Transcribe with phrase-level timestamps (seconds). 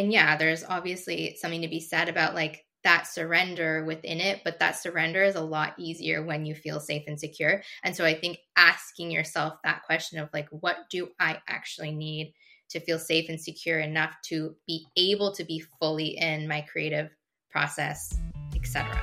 [0.00, 4.58] and yeah, there's obviously something to be said about like that surrender within it, but
[4.58, 7.62] that surrender is a lot easier when you feel safe and secure.
[7.84, 12.32] And so I think asking yourself that question of like, what do I actually need
[12.70, 17.10] to feel safe and secure enough to be able to be fully in my creative
[17.50, 18.16] process,
[18.56, 18.98] etc.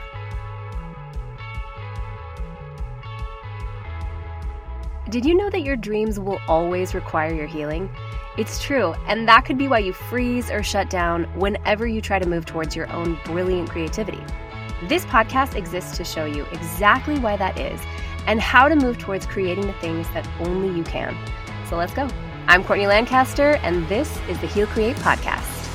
[5.09, 7.88] Did you know that your dreams will always require your healing?
[8.38, 12.19] It's true, and that could be why you freeze or shut down whenever you try
[12.19, 14.23] to move towards your own brilliant creativity.
[14.83, 17.82] This podcast exists to show you exactly why that is
[18.27, 21.18] and how to move towards creating the things that only you can.
[21.68, 22.07] So let's go.
[22.47, 25.66] I'm Courtney Lancaster, and this is the Heal Create Podcast.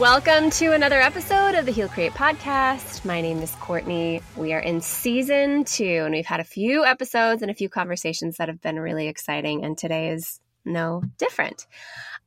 [0.00, 3.04] Welcome to another episode of the Heal Create podcast.
[3.04, 4.22] My name is Courtney.
[4.34, 8.38] We are in season two, and we've had a few episodes and a few conversations
[8.38, 11.66] that have been really exciting, and today is no different.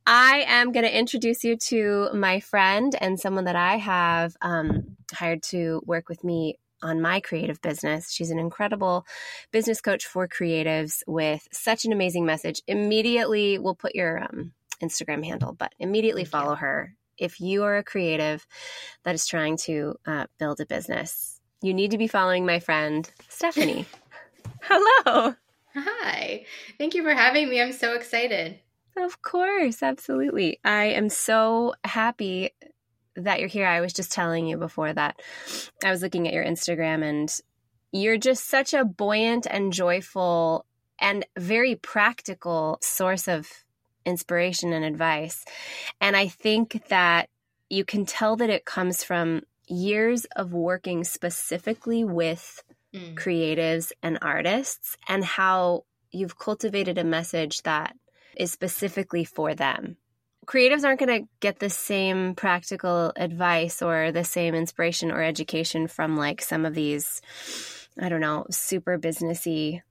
[0.05, 4.95] I am going to introduce you to my friend and someone that I have um,
[5.11, 8.11] hired to work with me on my creative business.
[8.11, 9.03] She's an incredible
[9.51, 12.61] business coach for creatives with such an amazing message.
[12.67, 17.83] Immediately, we'll put your um, Instagram handle, but immediately follow her if you are a
[17.83, 18.45] creative
[19.03, 23.09] that is trying to uh, build a business, you need to be following my friend
[23.29, 23.85] Stephanie.
[24.61, 25.35] Hello.
[25.75, 26.45] Hi.
[26.77, 27.61] Thank you for having me.
[27.61, 28.59] I'm so excited.
[28.95, 30.59] Of course, absolutely.
[30.63, 32.51] I am so happy
[33.15, 33.67] that you're here.
[33.67, 35.21] I was just telling you before that
[35.83, 37.35] I was looking at your Instagram and
[37.91, 40.65] you're just such a buoyant and joyful
[40.99, 43.49] and very practical source of
[44.05, 45.45] inspiration and advice.
[46.01, 47.29] And I think that
[47.69, 53.15] you can tell that it comes from years of working specifically with mm.
[53.15, 57.95] creatives and artists and how you've cultivated a message that
[58.37, 59.97] is specifically for them.
[60.45, 65.87] Creatives aren't going to get the same practical advice or the same inspiration or education
[65.87, 67.21] from like some of these,
[67.99, 69.81] I don't know, super businessy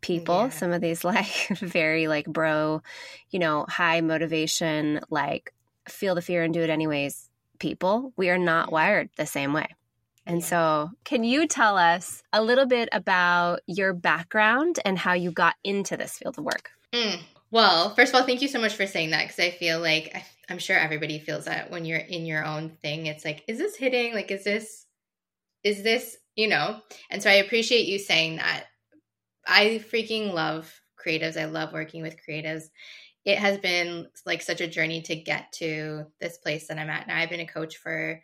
[0.00, 0.48] people yeah.
[0.50, 2.82] some of these like very like bro
[3.30, 5.52] you know high motivation like
[5.88, 9.66] feel the fear and do it anyways people we are not wired the same way
[10.26, 10.46] and yeah.
[10.46, 15.54] so can you tell us a little bit about your background and how you got
[15.64, 17.18] into this field of work mm.
[17.50, 20.12] well first of all thank you so much for saying that because i feel like
[20.14, 23.58] I, i'm sure everybody feels that when you're in your own thing it's like is
[23.58, 24.86] this hitting like is this
[25.62, 26.80] is this you know
[27.10, 28.64] and so i appreciate you saying that
[29.46, 30.72] I freaking love
[31.04, 31.40] creatives.
[31.40, 32.64] I love working with creatives.
[33.24, 37.06] It has been like such a journey to get to this place that I'm at
[37.06, 37.18] now.
[37.18, 38.20] I've been a coach for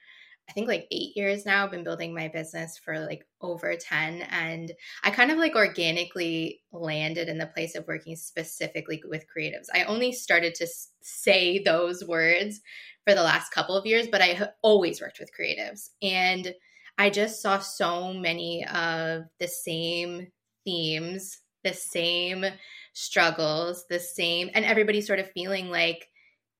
[0.48, 1.64] I think like eight years now.
[1.64, 4.22] I've been building my business for like over 10.
[4.30, 4.70] And
[5.02, 9.66] I kind of like organically landed in the place of working specifically with creatives.
[9.74, 10.68] I only started to
[11.02, 12.60] say those words
[13.04, 15.90] for the last couple of years, but I always worked with creatives.
[16.00, 16.54] And
[16.96, 20.28] I just saw so many of the same
[20.66, 22.44] themes, the same
[22.92, 26.06] struggles, the same, and everybody sort of feeling like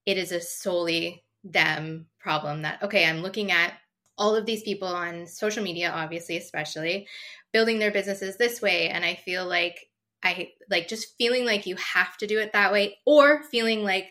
[0.07, 3.73] it is a solely them problem that, okay, I'm looking at
[4.17, 7.07] all of these people on social media, obviously, especially
[7.53, 8.89] building their businesses this way.
[8.89, 9.77] And I feel like
[10.23, 14.07] I like just feeling like you have to do it that way, or feeling like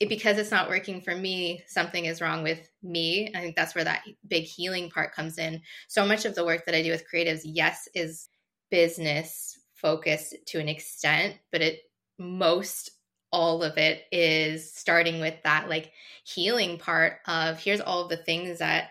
[0.00, 3.30] it, because it's not working for me, something is wrong with me.
[3.34, 5.62] I think that's where that big healing part comes in.
[5.86, 8.28] So much of the work that I do with creatives, yes, is
[8.74, 11.78] business focus to an extent, but it
[12.18, 12.90] most
[13.30, 15.92] all of it is starting with that like
[16.24, 18.90] healing part of here's all of the things that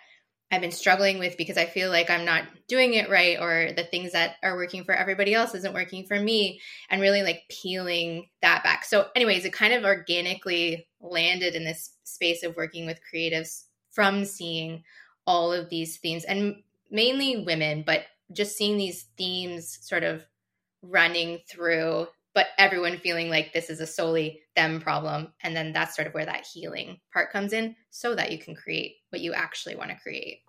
[0.49, 3.83] I've been struggling with because I feel like I'm not doing it right or the
[3.83, 8.29] things that are working for everybody else isn't working for me and really like peeling
[8.41, 8.85] that back.
[8.85, 14.23] So anyways, it kind of organically landed in this space of working with creatives from
[14.23, 14.85] seeing
[15.27, 16.55] all of these themes and
[16.89, 20.25] mainly women, but just seeing these themes sort of
[20.81, 25.95] running through but everyone feeling like this is a solely them problem and then that's
[25.95, 29.33] sort of where that healing part comes in so that you can create what you
[29.33, 30.39] actually want to create.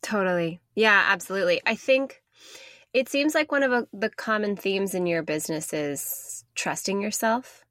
[0.00, 0.60] Totally.
[0.74, 1.60] Yeah absolutely.
[1.66, 2.22] I think
[2.92, 7.64] it seems like one of uh, the common themes in your business is trusting yourself.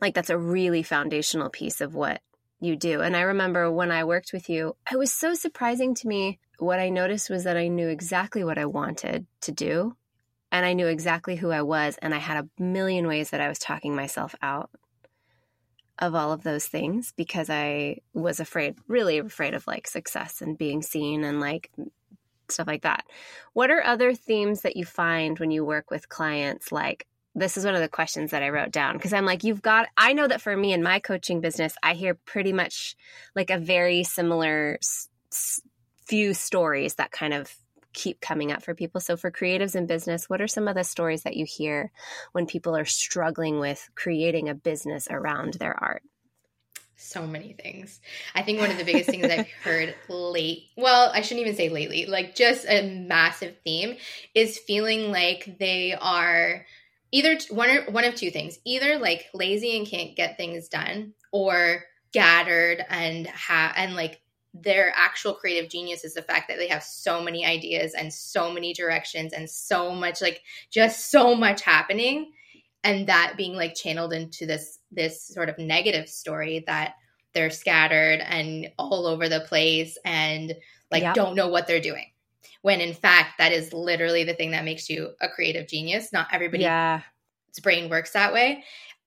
[0.00, 2.22] Like that's a really foundational piece of what
[2.60, 3.00] you do.
[3.00, 6.78] And i remember when i worked with you it was so surprising to me what
[6.78, 9.96] I noticed was that I knew exactly what I wanted to do
[10.52, 13.48] and I knew exactly who I was and I had a million ways that I
[13.48, 14.70] was talking myself out
[15.98, 20.56] of all of those things because I was afraid, really afraid of like success and
[20.56, 21.70] being seen and like
[22.48, 23.04] stuff like that.
[23.52, 26.72] What are other themes that you find when you work with clients?
[26.72, 29.62] Like, this is one of the questions that I wrote down because I'm like, you've
[29.62, 32.96] got, I know that for me in my coaching business, I hear pretty much
[33.36, 35.08] like a very similar s-
[36.10, 37.56] few stories that kind of
[37.92, 39.00] keep coming up for people.
[39.00, 41.92] So, for creatives in business, what are some of the stories that you hear
[42.32, 46.02] when people are struggling with creating a business around their art?
[46.96, 48.00] So many things.
[48.34, 51.68] I think one of the biggest things I've heard late, well, I shouldn't even say
[51.68, 53.96] lately, like just a massive theme
[54.34, 56.66] is feeling like they are
[57.12, 61.14] either one or one of two things either like lazy and can't get things done
[61.32, 64.20] or scattered and have and like
[64.52, 68.52] their actual creative genius is the fact that they have so many ideas and so
[68.52, 72.32] many directions and so much like just so much happening.
[72.82, 76.94] And that being like channeled into this this sort of negative story that
[77.32, 80.54] they're scattered and all over the place and
[80.90, 81.14] like yep.
[81.14, 82.06] don't know what they're doing.
[82.62, 86.12] When in fact that is literally the thing that makes you a creative genius.
[86.12, 87.02] Not everybody's yeah.
[87.62, 88.64] brain works that way.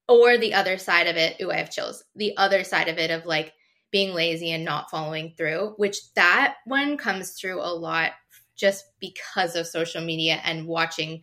[0.08, 2.06] Or the other side of it ooh i have chills.
[2.16, 3.54] The other side of it of like
[3.94, 8.12] being lazy and not following through which that one comes through a lot
[8.56, 11.22] just because of social media and watching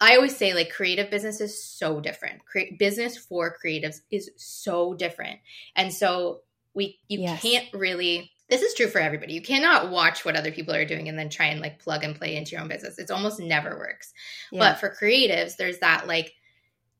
[0.00, 2.44] I always say like creative business is so different.
[2.44, 5.40] Cre- business for creatives is so different.
[5.74, 6.42] And so
[6.74, 7.40] we you yes.
[7.40, 9.32] can't really this is true for everybody.
[9.32, 12.14] You cannot watch what other people are doing and then try and like plug and
[12.14, 12.98] play into your own business.
[12.98, 14.12] It's almost never works.
[14.52, 14.60] Yeah.
[14.60, 16.32] But for creatives, there's that like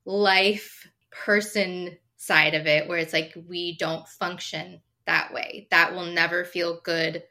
[0.05, 5.69] life person side of it where it's like we don't function that way.
[5.71, 7.23] That will never feel good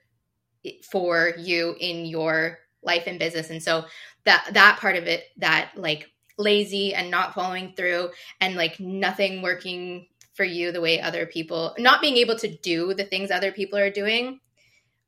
[0.89, 3.49] for you in your life and business.
[3.49, 3.85] And so
[4.25, 8.09] that that part of it that like lazy and not following through
[8.41, 12.93] and like nothing working for you the way other people not being able to do
[12.93, 14.39] the things other people are doing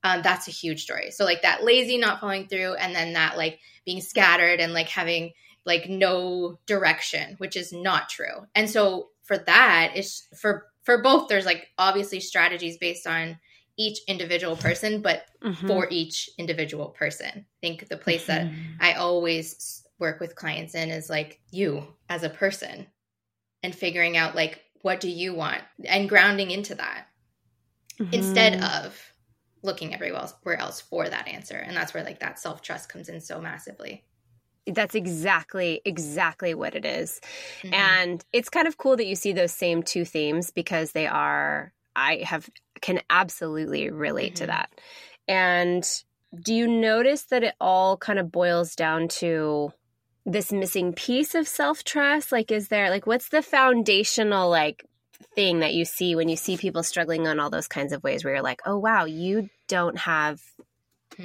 [0.03, 3.35] um, that's a huge story so like that lazy not following through and then that
[3.35, 5.33] like being scattered and like having
[5.65, 11.27] like no direction which is not true and so for that is for for both
[11.27, 13.37] there's like obviously strategies based on
[13.75, 15.67] each individual person, but mm-hmm.
[15.67, 17.27] for each individual person.
[17.27, 18.47] I think the place mm-hmm.
[18.79, 22.87] that I always work with clients in is like you as a person
[23.63, 27.07] and figuring out like what do you want and grounding into that
[27.99, 28.13] mm-hmm.
[28.13, 28.97] instead of
[29.63, 31.57] looking everywhere else for that answer.
[31.57, 34.05] And that's where like that self trust comes in so massively.
[34.67, 37.21] That's exactly exactly what it is.
[37.61, 37.73] Mm-hmm.
[37.73, 41.73] And it's kind of cool that you see those same two themes because they are
[41.95, 42.49] I have
[42.81, 44.43] can absolutely relate mm-hmm.
[44.43, 44.69] to that.
[45.27, 45.89] And
[46.43, 49.71] do you notice that it all kind of boils down to
[50.25, 52.31] this missing piece of self-trust?
[52.31, 54.85] Like is there like what's the foundational like
[55.35, 58.23] thing that you see when you see people struggling on all those kinds of ways
[58.23, 60.41] where you're like, "Oh wow, you don't have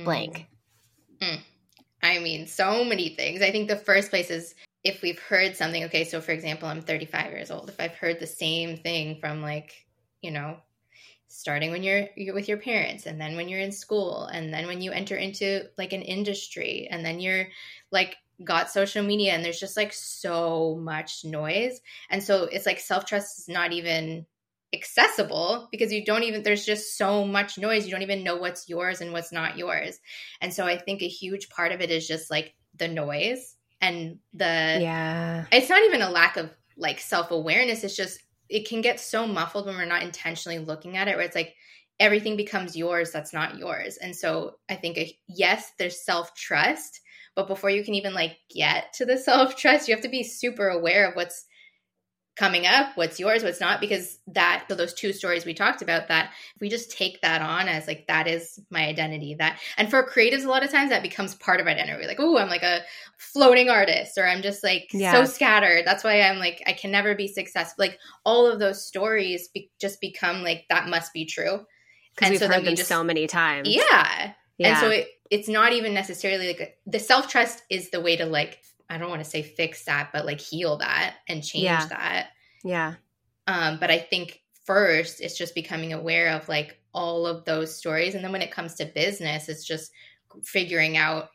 [0.05, 0.47] blank."
[1.21, 1.41] Mm.
[2.03, 3.43] I mean, so many things.
[3.43, 4.55] I think the first place is
[4.85, 7.69] if we've heard something, okay, so for example, I'm 35 years old.
[7.69, 9.87] If I've heard the same thing from like,
[10.21, 10.57] you know,
[11.29, 14.67] starting when you're, you're with your parents and then when you're in school and then
[14.67, 17.47] when you enter into like an industry and then you're
[17.91, 22.81] like got social media and there's just like so much noise and so it's like
[22.81, 24.27] self-trust is not even
[24.73, 27.85] accessible because you don't even there's just so much noise.
[27.85, 29.99] You don't even know what's yours and what's not yours.
[30.41, 34.19] And so i think a huge part of it is just like the noise and
[34.33, 35.45] the yeah.
[35.53, 37.85] it's not even a lack of like self-awareness.
[37.85, 41.25] It's just it can get so muffled when we're not intentionally looking at it where
[41.25, 41.55] it's like
[42.01, 43.99] everything becomes yours that's not yours.
[43.99, 47.01] And so i think yes there's self-trust
[47.35, 50.69] but before you can even like get to the self-trust you have to be super
[50.69, 51.47] aware of what's
[52.35, 56.09] coming up what's yours what's not because that so those two stories we talked about
[56.09, 59.91] that if we just take that on as like that is my identity that and
[59.91, 62.63] for creatives a lot of times that becomes part of identity like oh i'm like
[62.63, 62.81] a
[63.19, 65.13] floating artist or i'm just like yeah.
[65.13, 68.83] so scattered that's why i'm like i can never be successful like all of those
[68.83, 71.61] stories be- just become like that must be true
[72.23, 74.69] and we've so heard them just, so many times yeah, yeah.
[74.69, 78.25] and so it, it's not even necessarily like a, the self-trust is the way to
[78.25, 78.59] like
[78.93, 81.87] I don't want to say fix that, but like heal that and change yeah.
[81.87, 82.29] that.
[82.63, 82.95] Yeah.
[83.47, 88.15] Um, but I think first it's just becoming aware of like all of those stories.
[88.15, 89.91] And then when it comes to business, it's just
[90.45, 91.31] figuring out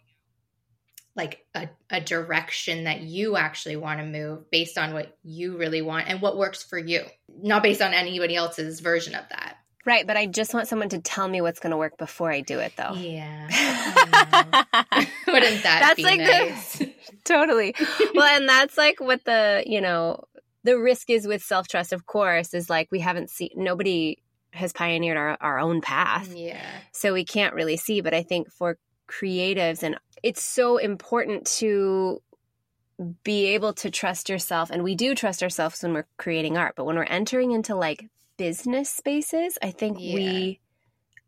[1.16, 5.82] like a, a direction that you actually want to move based on what you really
[5.82, 7.02] want and what works for you,
[7.42, 9.58] not based on anybody else's version of that.
[9.84, 12.42] Right, but I just want someone to tell me what's going to work before I
[12.42, 12.94] do it, though.
[12.94, 13.48] Yeah.
[15.44, 16.78] Wouldn't that that's like nice?
[16.80, 17.76] The, totally.
[18.14, 20.24] well, and that's like what the, you know,
[20.64, 24.18] the risk is with self trust, of course, is like we haven't seen nobody
[24.52, 26.34] has pioneered our, our own path.
[26.36, 26.62] Yeah.
[26.92, 28.02] So we can't really see.
[28.02, 28.78] But I think for
[29.10, 32.22] creatives, and it's so important to
[33.24, 34.70] be able to trust yourself.
[34.72, 36.74] And we do trust ourselves when we're creating art.
[36.76, 38.06] But when we're entering into like
[38.38, 40.16] business spaces, I think Yeah.
[40.16, 40.60] we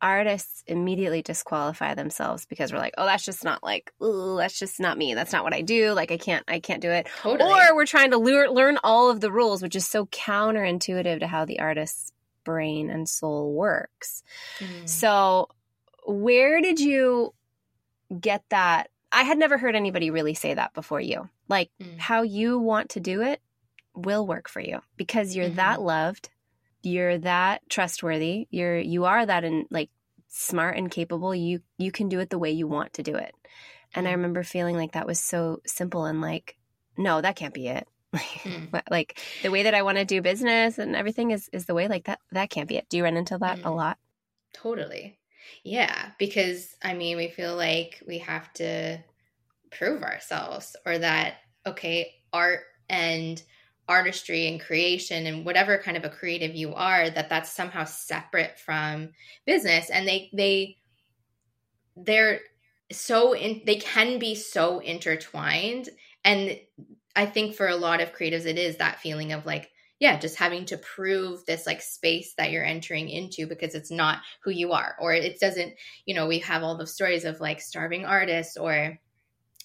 [0.01, 4.79] artists immediately disqualify themselves because we're like, oh, that's just not like, ooh, that's just
[4.79, 5.13] not me.
[5.13, 5.91] That's not what I do.
[5.93, 7.07] Like I can't, I can't do it.
[7.21, 7.51] Totally.
[7.51, 11.27] Or we're trying to lure, learn all of the rules, which is so counterintuitive to
[11.27, 12.11] how the artist's
[12.43, 14.23] brain and soul works.
[14.59, 14.87] Mm.
[14.89, 15.49] So,
[16.05, 17.33] where did you
[18.19, 18.89] get that?
[19.11, 21.29] I had never heard anybody really say that before you.
[21.47, 21.97] Like, Mm.
[21.99, 23.41] how you want to do it
[23.95, 25.55] will work for you because you're Mhm.
[25.55, 26.29] that loved,
[26.83, 29.89] you're that trustworthy, you're you are that and like
[30.27, 31.33] smart and capable.
[31.35, 33.33] You you can do it the way you want to do it.
[33.95, 34.15] And I Mm.
[34.15, 36.57] remember feeling like that was so simple and like,
[36.97, 37.87] no, that can't be it.
[38.43, 38.81] Mm.
[38.89, 41.87] Like the way that I want to do business and everything is is the way
[41.87, 42.89] like that that can't be it.
[42.89, 43.75] Do you run into that a Mm.
[43.75, 43.97] lot?
[44.53, 45.19] Totally.
[45.63, 48.99] Yeah, because I mean, we feel like we have to
[49.71, 53.41] prove ourselves or that, okay, art and
[53.89, 58.59] artistry and creation and whatever kind of a creative you are that that's somehow separate
[58.59, 59.09] from
[59.45, 59.89] business.
[59.89, 60.77] And they they
[61.97, 62.39] they're
[62.91, 65.89] so in they can be so intertwined.
[66.23, 66.57] And
[67.15, 70.37] i think for a lot of creatives it is that feeling of like yeah just
[70.37, 74.71] having to prove this like space that you're entering into because it's not who you
[74.71, 74.95] are.
[74.99, 75.73] Or it doesn't
[76.05, 78.99] you know we have all the stories of like starving artists or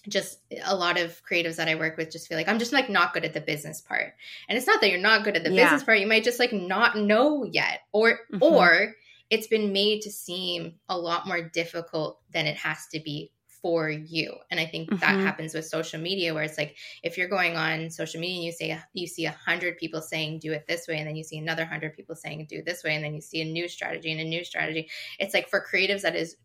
[0.07, 2.89] just a lot of creatives that I work with just feel like I'm just like
[2.89, 4.13] not good at the business part.
[4.47, 5.63] And it's not that you're not good at the Yeah.
[5.63, 8.41] business part, you might just like not know yet or Mhm.
[8.41, 8.95] or
[9.29, 13.89] it's been made to seem a lot more difficult than it has to be for
[13.89, 14.35] you.
[14.51, 15.23] And I think that Mhm.
[15.23, 18.51] happens with social media where it's like if you're going on social media and you
[18.51, 21.39] say you see a hundred people saying do it this way and then you see
[21.39, 24.11] another hundred people saying do it this way and then you see a new strategy
[24.11, 24.87] and a new strategy.
[25.17, 26.37] It's like for creatives that is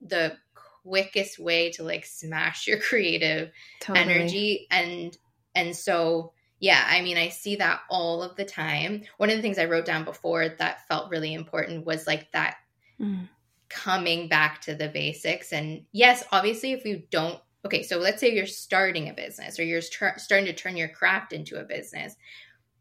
[0.00, 0.36] the
[0.88, 4.04] quickest way to like smash your creative Totally.
[4.14, 5.16] energy and
[5.54, 9.42] and so yeah i mean i see that all of the time one of the
[9.42, 12.56] things i wrote down before that felt really important was like that
[13.00, 13.28] Mm.
[13.68, 18.34] coming back to the basics and yes obviously if you don't okay so let's say
[18.34, 22.16] you're starting a business or you're tr- starting to turn your craft into a business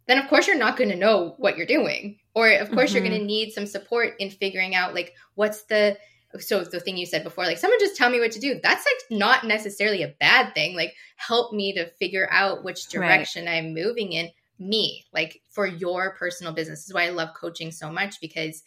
[0.07, 3.03] then of course you're not going to know what you're doing or of course you're
[3.03, 3.09] Mhm.
[3.09, 5.97] going to need some support in figuring out like what's the
[6.39, 8.85] so the thing you said before like someone just tell me what to do that's
[8.85, 13.07] like not necessarily a bad thing like help me to figure out which Right.
[13.07, 14.29] direction i'm moving in
[14.59, 18.63] me like for your personal business this is why i love coaching so much because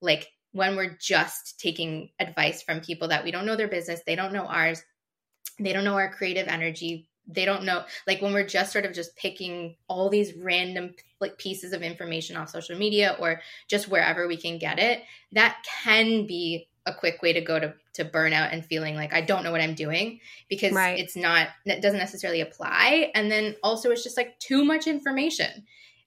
[0.00, 4.16] like when we're just taking advice from people that we don't know their business they
[4.16, 4.82] don't know ours
[5.60, 8.92] they don't know our creative energy they don't know like when we're just sort of
[8.92, 14.26] just picking all these random like pieces of information off social media or just wherever
[14.28, 15.02] we can get it
[15.32, 19.20] that can be a quick way to go to to burnout and feeling like I
[19.20, 20.98] don't know what I'm doing because Right.
[20.98, 25.64] it's not it doesn't necessarily apply and then also it's just like too much information.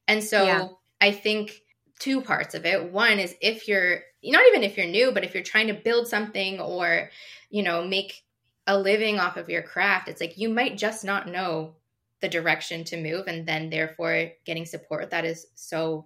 [0.08, 0.68] And so Yeah.
[1.02, 1.62] I think
[2.00, 2.92] two parts of it.
[2.92, 6.08] One is if you're not even if you're new, but if you're trying to build
[6.08, 7.10] something or
[7.50, 8.24] you know make
[8.68, 11.76] a living off of your craft, it's like you might just not know
[12.20, 16.06] the direction to move and then therefore getting support that is so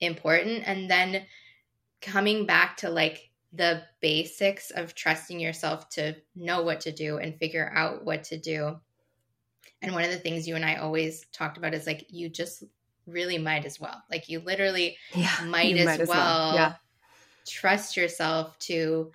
[0.00, 1.24] important and then
[2.00, 7.38] coming back to like the basics of trusting yourself to know what to do and
[7.38, 8.80] figure out what to do.
[9.82, 12.64] And one of the things you and I always talked about is like you just
[13.06, 14.02] really might as well.
[14.10, 15.44] Like you literally Yeah.
[15.46, 16.74] might you as well Yeah.
[17.46, 19.12] trust yourself to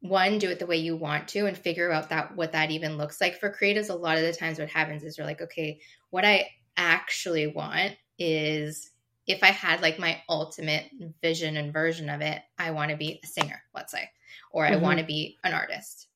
[0.00, 2.96] one do it the way you want to and figure out that what that even
[2.98, 5.80] looks like for creatives a lot of the times what happens is you're like okay
[6.10, 8.90] what i actually want is
[9.26, 10.90] if i had like my ultimate
[11.22, 14.08] vision and version of it i want to be a singer let's say
[14.50, 14.80] or i Mhm.
[14.80, 16.08] want to be an artist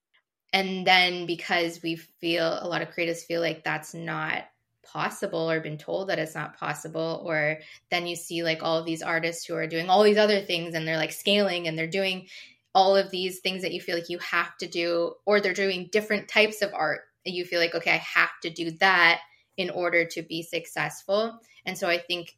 [0.53, 4.45] and then because we feel a lot of creatives feel like that's not
[4.85, 7.59] possible or been told that it's not possible or
[7.91, 10.75] then you see like all of these artists who are doing all these other things
[10.75, 12.29] and they're like scaling and they're doing
[12.75, 15.89] all of these things that you feel like you have to do or they're doing
[15.91, 19.21] different types of art and you feel like okay i have to do that
[19.57, 22.37] in order to be successful and so i think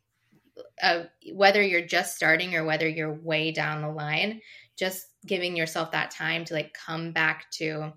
[0.83, 4.41] uh, whether you're just starting or whether you're way down the line
[4.77, 7.93] just giving yourself that time to like come back to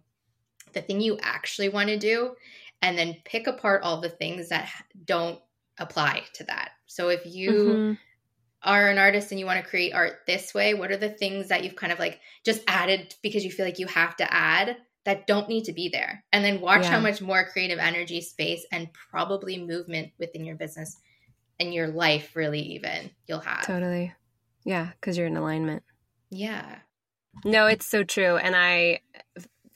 [0.74, 2.36] the thing you actually want to do
[2.82, 4.70] and then pick apart all the things that
[5.06, 5.40] don't
[5.78, 7.98] apply to that so if you Mhm.
[8.64, 11.48] are an artist and you want to create art this way, what are the things
[11.48, 14.78] that you've kind of like just added because you feel like you have to add
[15.06, 16.24] that don't need to be there?
[16.34, 20.98] And then watch how much more creative energy, space, and probably movement within your business
[21.60, 23.66] and your life really even you'll have.
[23.66, 24.14] Totally.
[24.66, 25.84] Yeah, cuz you're in alignment.
[26.30, 26.80] Yeah.
[27.46, 29.02] No, it's so true and I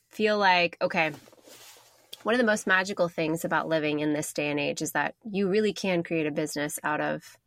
[0.09, 1.11] feel like okay,
[2.23, 5.15] one of the most magical things about living in this day and age is that
[5.23, 7.37] you really can create a business out of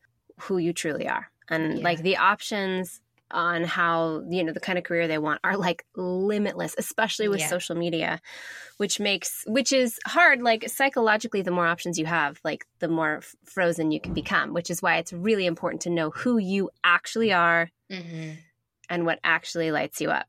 [0.40, 1.30] who you truly are.
[1.48, 1.84] And yeah.
[1.84, 5.84] like the options on how, you know, the kind of career they want are like
[5.96, 7.48] limitless, especially with yeah.
[7.48, 8.20] social media,
[8.76, 10.42] which makes, which is hard.
[10.42, 14.52] Like psychologically, the more options you have, like the more f- frozen you can become,
[14.52, 18.32] which is why it's really important to know who you actually are mm-hmm.
[18.88, 20.26] and what actually lights you up.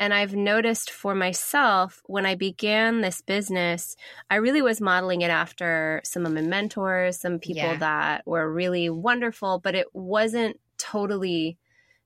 [0.00, 3.96] And I've noticed for myself when I began this business,
[4.30, 7.76] I really was modeling it after some of my mentors, some people yeah.
[7.78, 11.58] that were really wonderful, but it wasn't totally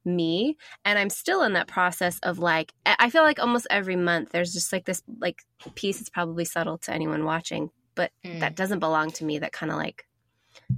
[0.04, 4.30] me and i'm still in that process of like i feel like almost every month
[4.30, 5.42] there's just like this like
[5.74, 8.40] piece it's probably subtle to anyone watching but mm.
[8.40, 10.06] that doesn't belong to me that kind of like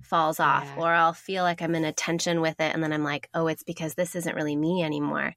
[0.02, 0.82] falls off yeah.
[0.82, 3.46] or I'll feel like I'm in a tension with it and then I'm like, "Oh,
[3.46, 5.34] it's because this isn't really me anymore."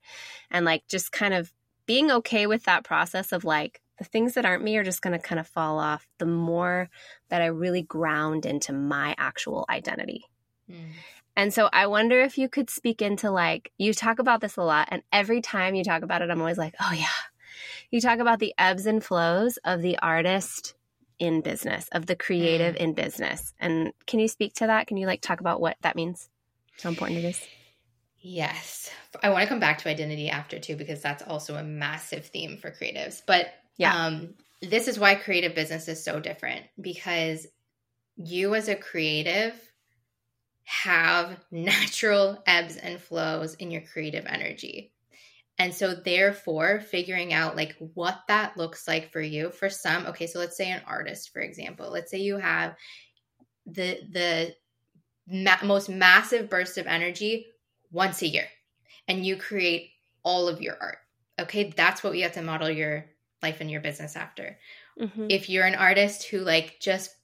[0.51, 1.51] And like just kind of
[1.85, 5.17] being okay with that process of like the things that aren't me are just going
[5.17, 6.89] to kind of fall off the more
[7.29, 10.25] that I really ground into my actual identity.
[10.69, 10.91] Mm.
[11.37, 14.63] And so I wonder if you could speak into like, you talk about this a
[14.63, 14.87] lot.
[14.89, 17.05] And every time you talk about it, I'm always like, oh, yeah.
[17.91, 20.73] You talk about the ebbs and flows of the artist
[21.19, 22.79] in business, of the creative mm.
[22.79, 23.53] in business.
[23.59, 24.87] And can you speak to that?
[24.87, 26.27] Can you like talk about what that means?
[26.81, 27.47] How important it is?
[28.19, 28.89] Yes.
[29.21, 32.57] I want to come back to identity after too, because that's also a massive theme
[32.57, 33.21] for creatives.
[33.25, 33.95] But yeah.
[33.95, 37.45] Um, this is why creative business is so different because
[38.15, 39.53] you as a creative
[40.67, 44.91] have natural ebbs and flows in your creative energy.
[45.57, 50.27] And so therefore figuring out like what that looks like for you for some okay
[50.27, 52.75] so let's say an artist for example let's say you have
[53.65, 54.55] the the
[55.27, 57.47] ma- most massive burst of energy
[57.91, 58.45] once a year
[59.07, 59.91] and you create
[60.23, 60.97] all of your art.
[61.39, 63.05] Okay, that's what we have to model your
[63.41, 64.57] life and your business after.
[64.99, 65.27] Mm-hmm.
[65.29, 67.15] If you're an artist who like just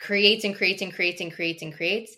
[0.00, 2.16] creates and creates and creates and creates and creates,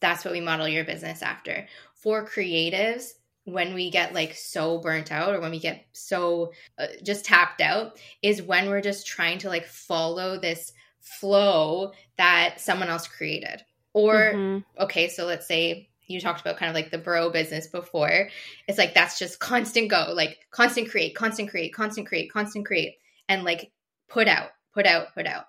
[0.00, 1.66] that's what we model your business after.
[1.94, 3.12] For creatives,
[3.44, 7.60] when we get like so burnt out or when we get so uh, just tapped
[7.60, 13.62] out is when we're just trying to like follow this flow that someone else created.
[13.92, 14.82] Or mm-hmm.
[14.82, 18.28] okay, so let's say you talked about kind of like the bro business before.
[18.68, 22.96] It's like that's just constant go, like constant create, constant create, constant create, constant create,
[23.28, 23.70] and like
[24.08, 25.46] put out, put out, put out.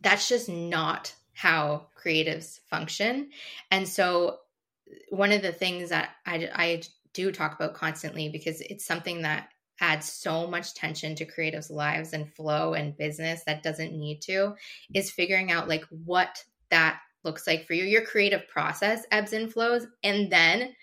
[0.00, 3.30] That's just not how creatives function.
[3.70, 4.38] And so,
[5.10, 9.48] one of the things that I, I do talk about constantly because it's something that
[9.80, 14.54] adds so much tension to creatives' lives and flow and business that doesn't need to
[14.94, 19.52] is figuring out like what that looks like for you, your creative process ebbs and
[19.52, 20.74] flows, and then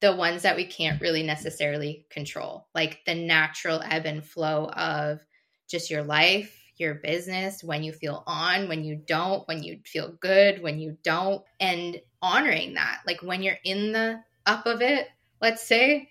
[0.00, 5.20] the ones that we can't really necessarily control, like the natural ebb and flow of
[5.68, 10.12] just your life, your business, when you feel on, when you don't, when you feel
[10.20, 13.00] good, when you don't, and honoring that.
[13.06, 15.08] Like when you're in the up of it,
[15.40, 16.10] let's say,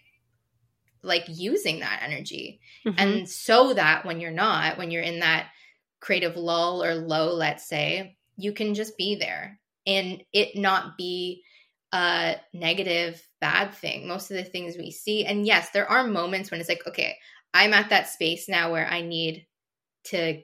[1.01, 2.61] like using that energy.
[2.85, 2.95] Mm-hmm.
[2.97, 5.47] And so that when you're not, when you're in that
[5.99, 11.43] creative lull or low, let's say, you can just be there and it not be
[11.91, 14.07] a negative, bad thing.
[14.07, 17.17] Most of the things we see, and yes, there are moments when it's like, okay,
[17.53, 19.45] I'm at that space now where I need
[20.05, 20.41] to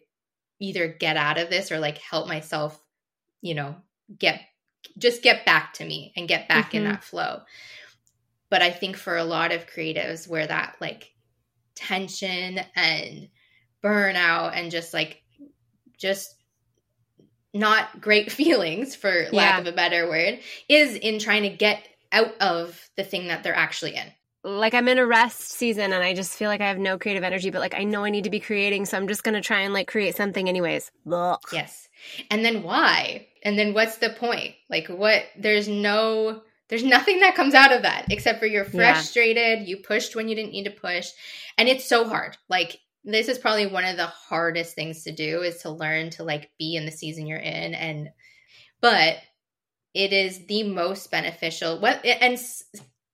[0.60, 2.80] either get out of this or like help myself,
[3.42, 3.76] you know,
[4.18, 4.42] get
[4.98, 6.78] just get back to me and get back mm-hmm.
[6.78, 7.42] in that flow.
[8.50, 11.14] But I think for a lot of creatives where that like
[11.76, 13.30] tension and
[13.84, 15.22] burnout and just like
[15.98, 16.36] just
[17.54, 19.60] not great feelings for lack yeah.
[19.60, 23.56] of a better word is in trying to get out of the thing that they're
[23.56, 24.12] actually in
[24.44, 27.24] like I'm in a rest season and I just feel like I have no creative
[27.24, 29.62] energy, but like I know I need to be creating, so I'm just gonna try
[29.62, 30.92] and like create something anyways.
[31.12, 31.40] Ugh.
[31.52, 31.90] Yes.
[32.32, 33.28] And then why?
[33.44, 34.56] And then what's the point?
[34.70, 39.60] Like what there's no there's nothing that comes out of that except for you're frustrated,
[39.60, 39.66] yeah.
[39.66, 41.10] you pushed when you didn't need to push.
[41.58, 42.38] And it's so hard.
[42.48, 46.24] Like this is probably one of the hardest things to do is to learn to
[46.24, 48.10] like be in the season you're in and
[48.82, 49.18] but
[49.94, 52.40] it is the most beneficial what and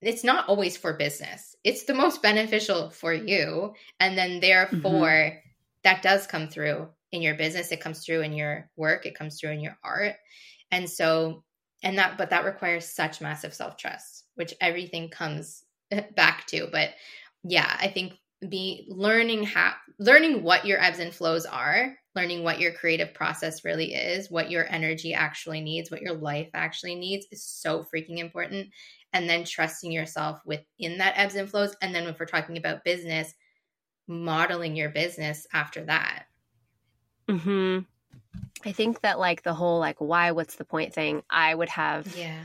[0.02, 1.56] it's not always for business.
[1.64, 5.38] It's the most beneficial for you and then therefore mm-hmm.
[5.84, 7.72] that does come through in your business.
[7.72, 9.06] It comes through in your work.
[9.06, 10.16] It comes through in your art.
[10.72, 11.44] And so
[11.84, 15.64] and that but that requires such massive self-trust which everything comes
[16.16, 16.68] back to.
[16.72, 16.92] But
[17.48, 18.14] yeah i think
[18.50, 23.66] be learning how learning what your ebbs and flows are learning what your creative process
[23.66, 28.20] really is, what your energy actually needs, what your life actually needs is so freaking
[28.20, 28.70] important.
[29.16, 31.74] And then trusting yourself within that ebbs and flows.
[31.82, 33.34] And then if we're talking about business,
[34.08, 36.26] modeling your business after that.
[37.30, 37.80] Hmm.
[38.66, 41.24] I think that like the whole like why what's the point thing.
[41.30, 42.16] I would have.
[42.18, 42.40] Yeah.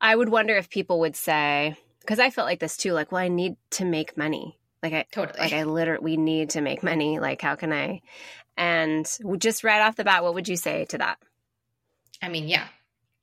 [0.00, 2.92] I would wonder if people would say because I felt like this too.
[2.92, 4.58] Like, well, I need to make money.
[4.82, 7.18] Like I totally like I literally we need to make money.
[7.18, 8.02] Like how can I?
[8.56, 9.08] And
[9.38, 11.18] just right off the bat, what would you say to that?
[12.20, 12.66] I mean, yeah,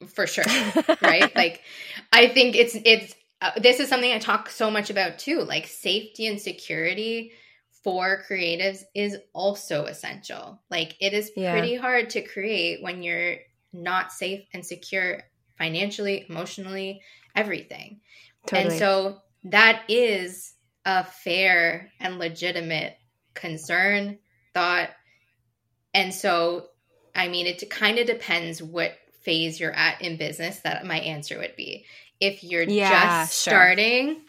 [0.08, 0.46] for sure,
[1.02, 1.36] right?
[1.36, 1.62] like
[2.12, 5.42] I think it's it's uh, this is something I talk so much about too.
[5.42, 7.32] Like safety and security
[7.84, 10.60] for creatives is also essential.
[10.72, 11.52] Like it is yeah.
[11.52, 13.38] pretty hard to create when you're
[13.72, 15.22] not safe and secure
[15.58, 17.02] financially, emotionally,
[17.36, 18.00] everything.
[18.48, 18.70] Totally.
[18.70, 20.54] And so that is
[20.86, 22.98] a fair and legitimate
[23.34, 24.18] concern,
[24.54, 24.90] thought.
[25.94, 26.68] And so,
[27.16, 31.38] I mean, it kind of depends what phase you're at in business that my answer
[31.40, 31.86] would be.
[32.20, 33.52] If you're yeah, just sure.
[33.52, 34.22] starting,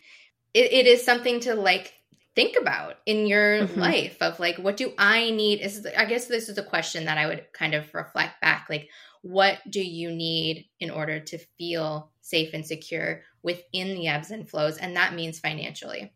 [0.55, 1.93] it, it is something to like
[2.35, 3.81] think about in your mm-hmm.
[3.81, 7.17] life of like what do i need is i guess this is a question that
[7.17, 8.91] i would kind of reflect back like
[9.23, 14.51] what do you need in order to feel safe and secure within the ebbs and
[14.51, 16.13] flows and that means financially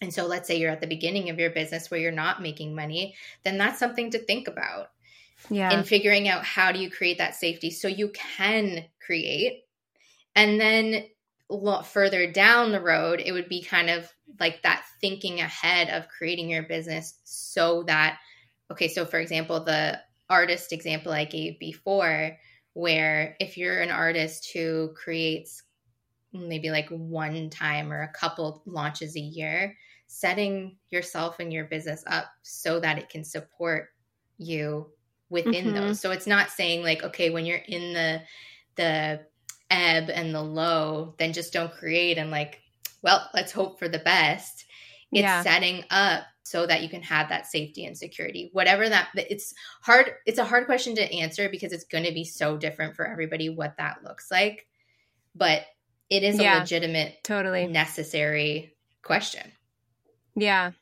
[0.00, 2.74] and so let's say you're at the beginning of your business where you're not making
[2.74, 4.90] money, then that's something to think about.
[5.50, 5.78] Yeah.
[5.78, 9.64] In figuring out how do you create that safety so you can create.
[10.34, 11.04] And then
[11.84, 16.50] further down the road, it would be kind of like that thinking ahead of creating
[16.50, 18.18] your business so that,
[18.72, 22.36] okay, so for example, the artist example I gave before,
[22.72, 25.62] where if you're an artist who creates
[26.32, 29.76] maybe like one time or a couple launches a year,
[30.06, 33.90] setting yourself and your business up so that it can support
[34.38, 34.90] you
[35.30, 35.74] within mm-hmm.
[35.74, 36.00] those.
[36.00, 38.22] So it's not saying like, okay, when you're in the
[38.76, 39.20] the
[39.70, 42.60] ebb and the low, then just don't create and like,
[43.02, 44.64] well, let's hope for the best.
[45.12, 45.42] It's yeah.
[45.42, 48.50] setting up so that you can have that safety and security.
[48.52, 52.24] Whatever that it's hard it's a hard question to answer because it's going to be
[52.24, 54.66] so different for everybody what that looks like.
[55.34, 55.62] But
[56.10, 59.50] it is yeah, a legitimate totally necessary question.
[60.34, 60.72] Yeah.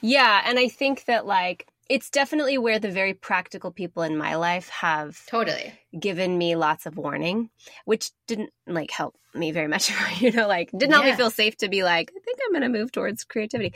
[0.00, 0.42] Yeah.
[0.44, 4.68] And I think that, like, it's definitely where the very practical people in my life
[4.68, 7.48] have totally given me lots of warning,
[7.86, 9.92] which didn't like help me very much.
[10.20, 11.12] you know, like didn't help yeah.
[11.12, 13.74] me feel safe to be like, I think I'm going to move towards creativity.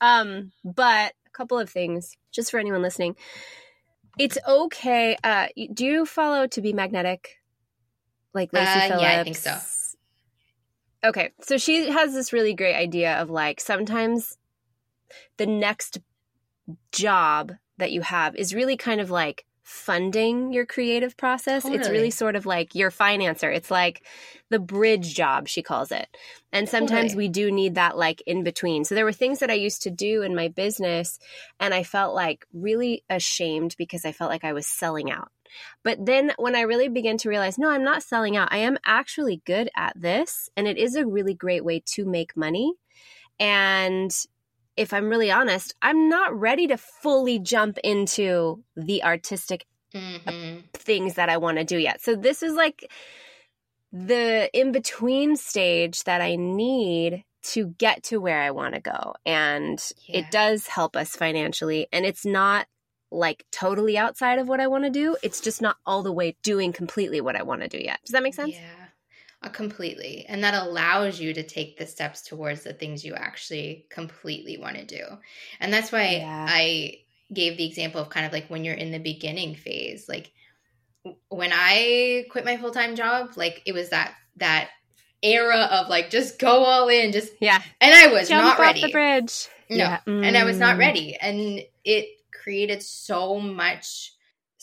[0.00, 3.16] Um, but a couple of things just for anyone listening.
[4.18, 5.16] It's okay.
[5.24, 7.40] Uh, do you follow to be magnetic?
[8.34, 9.02] Like Lacy uh, Phillips?
[9.02, 9.58] Yeah, I think so.
[11.04, 11.32] Okay.
[11.40, 14.36] So she has this really great idea of like sometimes
[15.36, 15.98] the next
[16.92, 21.62] job that you have is really kind of like funding your creative process.
[21.62, 21.80] Totally.
[21.80, 23.54] It's really sort of like your financer.
[23.54, 24.06] It's like
[24.50, 26.06] the bridge job, she calls it.
[26.52, 27.24] And sometimes totally.
[27.24, 28.84] we do need that like in between.
[28.84, 31.18] So there were things that I used to do in my business
[31.58, 35.30] and I felt like really ashamed because I felt like I was selling out.
[35.82, 38.52] But then when I really began to realize, no, I'm not selling out.
[38.52, 40.50] I am actually good at this.
[40.58, 42.74] And it is a really great way to make money.
[43.40, 44.14] And
[44.76, 50.60] if I'm really honest, I'm not ready to fully jump into the artistic mm-hmm.
[50.72, 52.02] things that I want to do yet.
[52.02, 52.90] So this is like
[53.92, 59.14] the in between stage that I need to get to where I want to go.
[59.24, 60.20] And yeah.
[60.20, 61.86] it does help us financially.
[61.92, 62.66] And it's not
[63.12, 65.16] like totally outside of what I want to do.
[65.22, 68.00] It's just not all the way doing completely what I want to do yet.
[68.04, 68.54] Does that make sense?
[68.54, 68.83] Yeah,
[69.52, 70.24] completely.
[70.28, 74.76] And that allows you to take the steps towards the things you actually completely want
[74.76, 75.04] to do.
[75.60, 76.46] And that's why yeah.
[76.48, 76.98] I
[77.32, 80.08] gave the example of kind of like when you're in the beginning phase.
[80.08, 80.32] Like
[81.28, 84.70] when I quit my full time job, like it was that, that
[85.22, 88.82] era of like just go all in just yeah and i was Jump not ready
[88.82, 90.00] the bridge no yeah.
[90.06, 90.22] mm.
[90.22, 90.80] and i was not mm.
[90.80, 94.13] ready and it created so much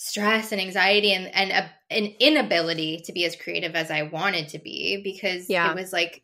[0.04, 4.50] stress and anxiety and, and a, an inability to be as creative as I wanted
[4.50, 5.70] to be because yeah.
[5.70, 6.24] it was like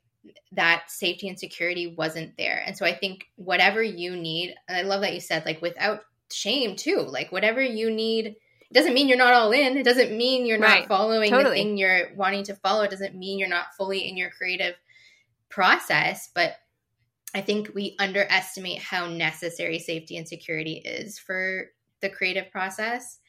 [0.54, 2.64] that safety and security wasn't there.
[2.66, 6.02] And so I think whatever you need, and I love that you said like without
[6.32, 9.78] shame too, like whatever you need, it doesn't mean you're not all in.
[9.78, 10.80] It doesn't mean you're right.
[10.80, 11.60] not following totally.
[11.60, 12.82] the thing you're wanting to follow.
[12.82, 14.74] It doesn't mean you're not fully in your creative
[15.50, 16.56] process, but
[17.36, 21.68] I think we underestimate how necessary safety and security is for
[22.02, 23.20] the creative process.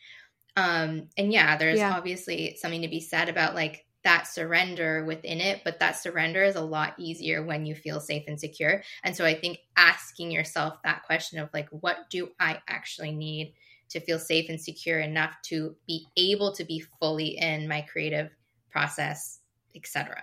[0.57, 1.95] Um, and yeah, there's yeah.
[1.97, 6.57] obviously something to be said about like that surrender within it, but that surrender is
[6.57, 8.83] a lot easier when you feel safe and secure.
[9.05, 13.55] And so I think asking yourself that question of like, what do I actually need
[13.91, 18.31] to feel safe and secure enough to be able to be fully in my creative
[18.71, 19.41] process,
[19.75, 20.23] etc.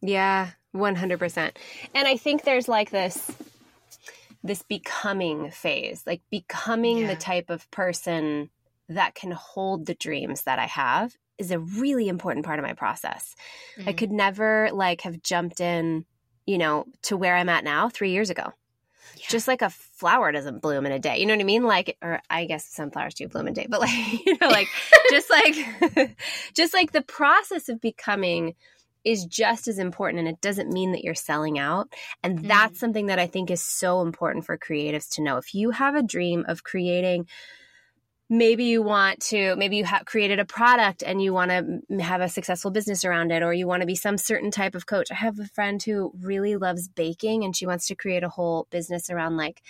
[0.00, 1.56] Yeah, 100%.
[1.94, 3.30] And I think there's like this
[4.44, 7.08] this becoming phase, like becoming yeah.
[7.08, 8.50] the type of person
[8.88, 12.74] that can hold the dreams that I have is a really important part of my
[12.74, 13.34] process.
[13.78, 13.88] Mm-hmm.
[13.88, 16.04] I could never like have jumped in,
[16.46, 18.52] you know, to where I'm at now 3 years ago.
[19.16, 19.26] Yeah.
[19.30, 21.18] Just like a flower doesn't bloom in a day.
[21.18, 21.64] You know what I mean?
[21.64, 24.68] Like or I guess sunflowers do bloom in a day, but like, you know, like
[25.10, 26.16] just like
[26.54, 28.54] just like the process of becoming
[29.04, 32.48] is just as important and it doesn't mean that you're selling out and mm.
[32.48, 35.94] that's something that i think is so important for creatives to know if you have
[35.94, 37.26] a dream of creating
[38.30, 42.20] maybe you want to maybe you have created a product and you want to have
[42.20, 45.10] a successful business around it or you want to be some certain type of coach
[45.10, 48.66] i have a friend who really loves baking and she wants to create a whole
[48.70, 49.62] business around like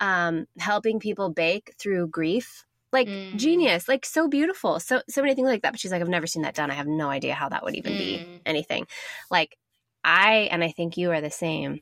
[0.00, 3.36] um, helping people bake through grief like mm.
[3.36, 6.26] genius like so beautiful so so many things like that but she's like i've never
[6.26, 7.98] seen that done i have no idea how that would even mm.
[7.98, 8.86] be anything
[9.30, 9.56] like
[10.02, 11.80] i and i think you are the same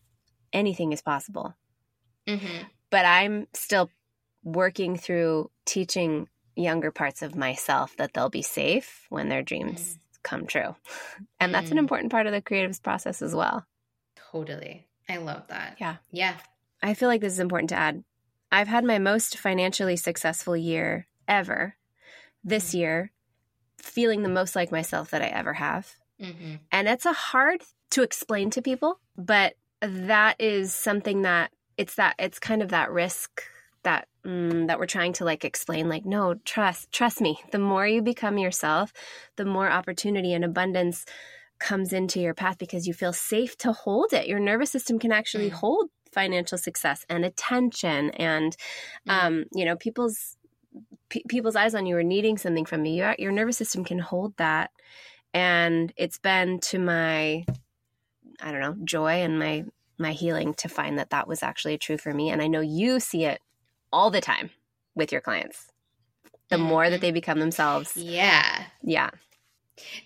[0.52, 1.54] anything is possible
[2.28, 2.62] mm-hmm.
[2.90, 3.90] but i'm still
[4.42, 10.22] working through teaching younger parts of myself that they'll be safe when their dreams mm.
[10.22, 10.74] come true
[11.40, 11.81] and that's an mm.
[11.81, 13.64] important part of the creative process as well
[14.31, 16.37] totally i love that yeah yeah
[16.83, 18.05] i feel like this is important to add
[18.52, 21.74] I've had my most financially successful year ever
[22.44, 22.78] this mm-hmm.
[22.78, 23.12] year,
[23.78, 25.90] feeling the most like myself that I ever have.
[26.20, 26.57] Mm-hmm.
[26.70, 32.14] And it's a hard to explain to people, but that is something that it's that
[32.18, 33.42] it's kind of that risk
[33.85, 37.87] that mm, that we're trying to like explain like no trust trust me the more
[37.87, 38.92] you become yourself
[39.37, 41.05] the more opportunity and abundance
[41.59, 45.12] comes into your path because you feel safe to hold it your nervous system can
[45.12, 45.55] actually mm.
[45.55, 48.57] hold financial success and attention and
[49.09, 49.12] mm.
[49.12, 50.37] um, you know people's
[51.09, 53.99] p- people's eyes on you are needing something from you your, your nervous system can
[53.99, 54.71] hold that
[55.35, 57.45] and it's been to my
[58.40, 59.64] i don't know joy and my
[59.99, 63.01] my healing to find that that was actually true for me and i know you
[63.01, 63.40] see it
[63.92, 64.50] all the time
[64.94, 65.68] with your clients
[66.48, 66.64] the mm-hmm.
[66.64, 69.11] more that they become themselves yeah yeah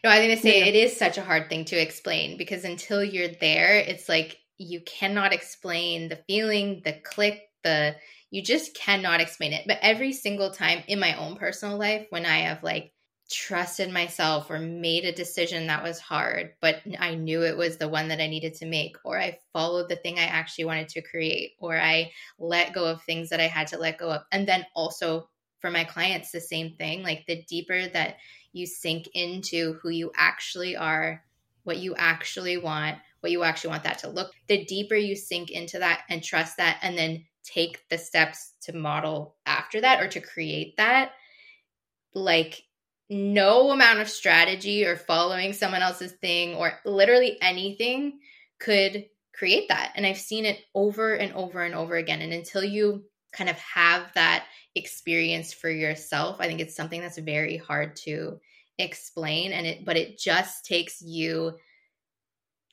[0.04, 0.66] no i was going to say yeah.
[0.66, 4.80] it is such a hard thing to explain because until you're there it's like you
[4.80, 7.96] cannot explain the feeling, the click, the
[8.30, 9.64] you just cannot explain it.
[9.66, 12.92] But every single time in my own personal life when I have like
[13.30, 17.88] trusted myself or made a decision that was hard, but I knew it was the
[17.88, 21.02] one that I needed to make, or I followed the thing I actually wanted to
[21.02, 24.22] create, or I let go of things that I had to let go of.
[24.30, 27.02] And then also for my clients, the same thing.
[27.02, 28.16] Like the deeper that
[28.52, 31.24] you sink into who you actually are,
[31.64, 35.50] what you actually want, what you actually want that to look, the deeper you sink
[35.50, 40.08] into that and trust that, and then take the steps to model after that or
[40.08, 41.12] to create that,
[42.14, 42.62] like
[43.08, 48.18] no amount of strategy or following someone else's thing or literally anything
[48.58, 49.92] could create that.
[49.94, 52.22] And I've seen it over and over and over again.
[52.22, 57.18] And until you kind of have that experience for yourself, I think it's something that's
[57.18, 58.40] very hard to
[58.78, 61.52] explain and it but it just takes you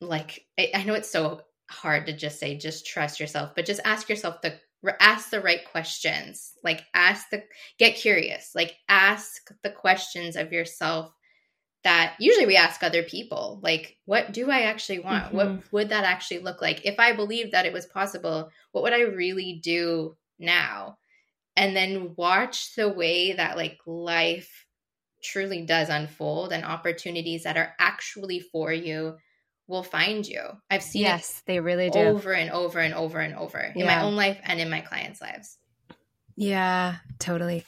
[0.02, 3.80] like I, I know it's so hard to just say just trust yourself but just
[3.86, 4.54] ask yourself the
[5.00, 6.54] ask the right questions.
[6.63, 7.43] Like ask the
[7.80, 8.52] get curious.
[8.54, 11.13] Like ask the questions of yourself
[11.84, 13.60] that usually we ask other people.
[13.62, 15.26] Like what do i actually want?
[15.26, 15.36] Mm-hmm.
[15.38, 16.86] what would that actually look like?
[16.86, 20.98] If i believed that it was possible what would i really do now?
[21.56, 24.65] And then watch the way that like life
[25.24, 29.17] truly does unfold and opportunities that are actually for you
[29.67, 30.41] will find you.
[30.69, 34.02] I've seen yes, they really do over and over and over and over in my
[34.02, 35.58] own life and in my clients' lives.
[36.36, 37.63] Yeah, totally.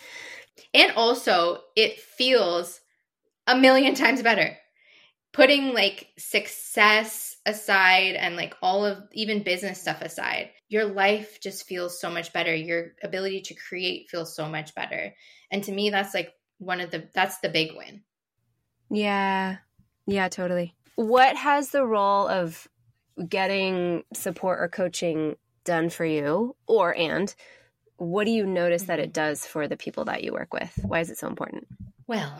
[0.74, 2.80] And also, it feels
[3.48, 4.58] a million times better.
[5.34, 11.68] Putting like success aside and like all of even business stuff aside, your life just
[11.68, 12.56] feels so much better.
[12.56, 15.14] Your ability to create feels so much better.
[15.52, 18.04] And to me, that's like one of the that's the big win.
[18.90, 19.58] Yeah.
[20.08, 20.75] Yeah, totally.
[20.96, 22.68] What has the role of
[23.28, 26.56] getting support or coaching done for you?
[26.68, 27.34] Or, and
[27.98, 29.28] what do you notice that it mm-hmm.
[29.30, 30.80] does for the people that you work with?
[30.84, 31.68] Why is it so important?
[32.08, 32.38] Well,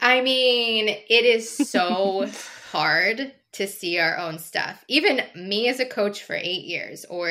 [0.00, 2.28] I mean, it is so
[2.72, 4.84] hard to see our own stuff.
[4.88, 7.28] Even me as a coach for eight years, or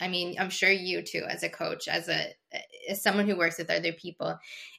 [0.00, 2.32] I mean, I'm sure you too as a coach, as a
[2.88, 4.38] as someone who works with other people,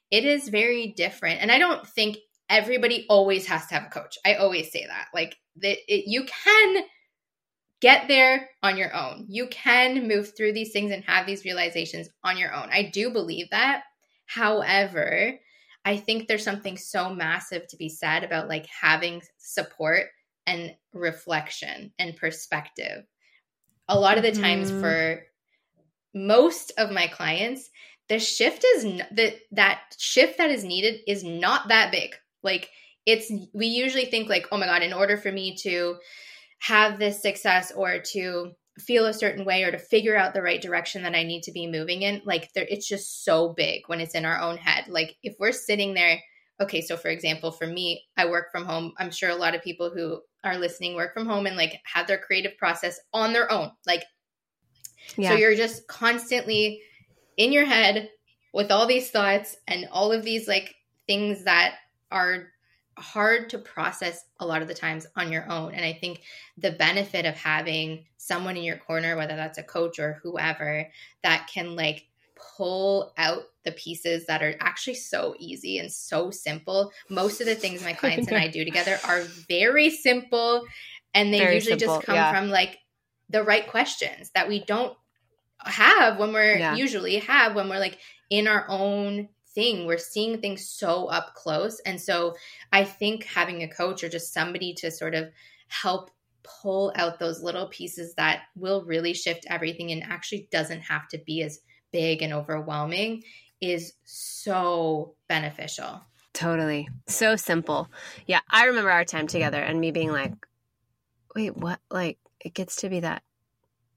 [0.10, 1.42] it is very different.
[1.42, 2.18] And I don't think
[2.50, 4.18] everybody always has to have a coach.
[4.26, 5.08] I always say that.
[5.14, 6.84] Like that you can
[7.82, 9.26] get there on your own.
[9.28, 12.70] You can move through these things and have these realizations on your own.
[12.72, 13.84] I do believe that.
[14.26, 15.40] However,
[15.86, 20.08] I think there's something so massive to be said about like having support
[20.46, 23.06] and reflection and perspective.
[23.88, 24.82] A lot of the times mm-hmm.
[24.82, 25.24] for
[26.14, 27.70] most of my clients,
[28.10, 32.16] the shift is that that shift that is needed is not that big.
[32.48, 32.70] Like
[33.06, 35.98] it's we usually think like, "Oh my god, in order for me to
[36.60, 40.62] have this success or to feel a certain way or to figure out the right
[40.62, 44.00] direction that I need to be moving in, like there it's just so big when
[44.00, 44.86] it's in our own head.
[44.88, 46.22] Like if we're sitting there,
[46.62, 48.94] okay, so for example, for me, I work from home.
[48.98, 52.08] I'm sure a lot of people who are listening work from home and like have
[52.08, 53.72] their creative process on their own.
[53.86, 54.04] Like
[55.18, 55.30] yeah.
[55.30, 56.82] so you're just constantly
[57.38, 58.10] in your head
[58.54, 60.74] with all these thoughts and all of these like
[61.08, 61.76] things that
[62.12, 62.48] are
[62.98, 65.74] hard to process a lot of the times on your own.
[65.74, 66.22] And I think
[66.58, 70.90] the benefit of having someone in your corner, whether that's a coach or whoever,
[71.24, 76.92] that can like pull out the pieces that are actually so easy and so simple.
[77.10, 80.66] Most of the things my clients and I do together are very simple
[81.14, 82.32] and they very usually simple, just come yeah.
[82.32, 82.80] from like
[83.30, 84.96] the right questions that we don't
[85.60, 86.76] have when we're yeah.
[86.76, 87.98] usually have when we're like
[88.30, 89.88] in our own thing.
[89.88, 91.80] We're seeing things so up close.
[91.80, 92.36] And so
[92.72, 95.30] I think having a coach or just somebody to sort of
[95.68, 96.12] help
[96.44, 101.18] pull out those little pieces that will really shift everything and actually doesn't have to
[101.26, 101.60] be as
[101.92, 103.24] big and overwhelming
[103.60, 106.02] is so beneficial.
[106.34, 106.88] Totally.
[107.08, 107.90] So simple.
[108.28, 108.42] Yeah.
[108.48, 110.34] I remember our time together and me being like,
[111.36, 111.80] wait, what?
[111.90, 113.24] Like, it gets to be that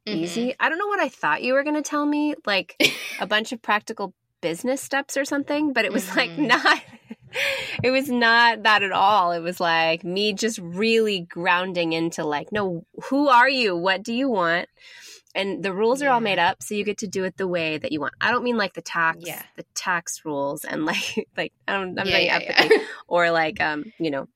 [0.06, 0.20] mm-hmm.
[0.20, 0.54] easy.
[0.58, 2.76] I don't know what I thought you were going to tell me, like
[3.20, 6.18] a bunch of practical business steps or something, but it was mm-hmm.
[6.18, 6.82] like not
[7.82, 9.32] it was not that at all.
[9.32, 13.76] It was like me just really grounding into like, no, who are you?
[13.76, 14.68] What do you want?
[15.34, 16.08] And the rules yeah.
[16.08, 18.14] are all made up, so you get to do it the way that you want.
[18.20, 19.42] I don't mean like the tax, yeah.
[19.56, 23.92] the tax rules, and like, like I don't, I'm yeah, not yeah, or like, um,
[24.00, 24.26] you know,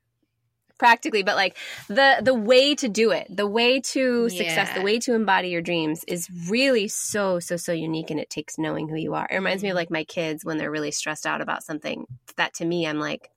[0.79, 1.57] practically but like
[1.89, 4.75] the the way to do it the way to success yeah.
[4.79, 8.59] the way to embody your dreams is really so so so unique and it takes
[8.59, 9.79] knowing who you are it reminds me of mm-hmm.
[9.79, 12.07] like my kids when they're really stressed out about something
[12.37, 13.31] that to me i'm like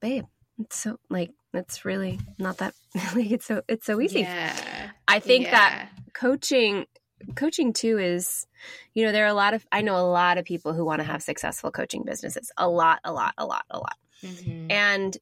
[0.00, 0.24] babe
[0.58, 2.74] it's so like it's really not that
[3.14, 4.90] like it's so it's so easy yeah.
[5.08, 5.52] i think yeah.
[5.52, 6.86] that coaching
[7.34, 8.46] coaching too is
[8.92, 11.00] you know there are a lot of i know a lot of people who want
[11.00, 14.70] to have successful coaching businesses a lot a lot a lot a lot mm-hmm.
[14.70, 15.16] and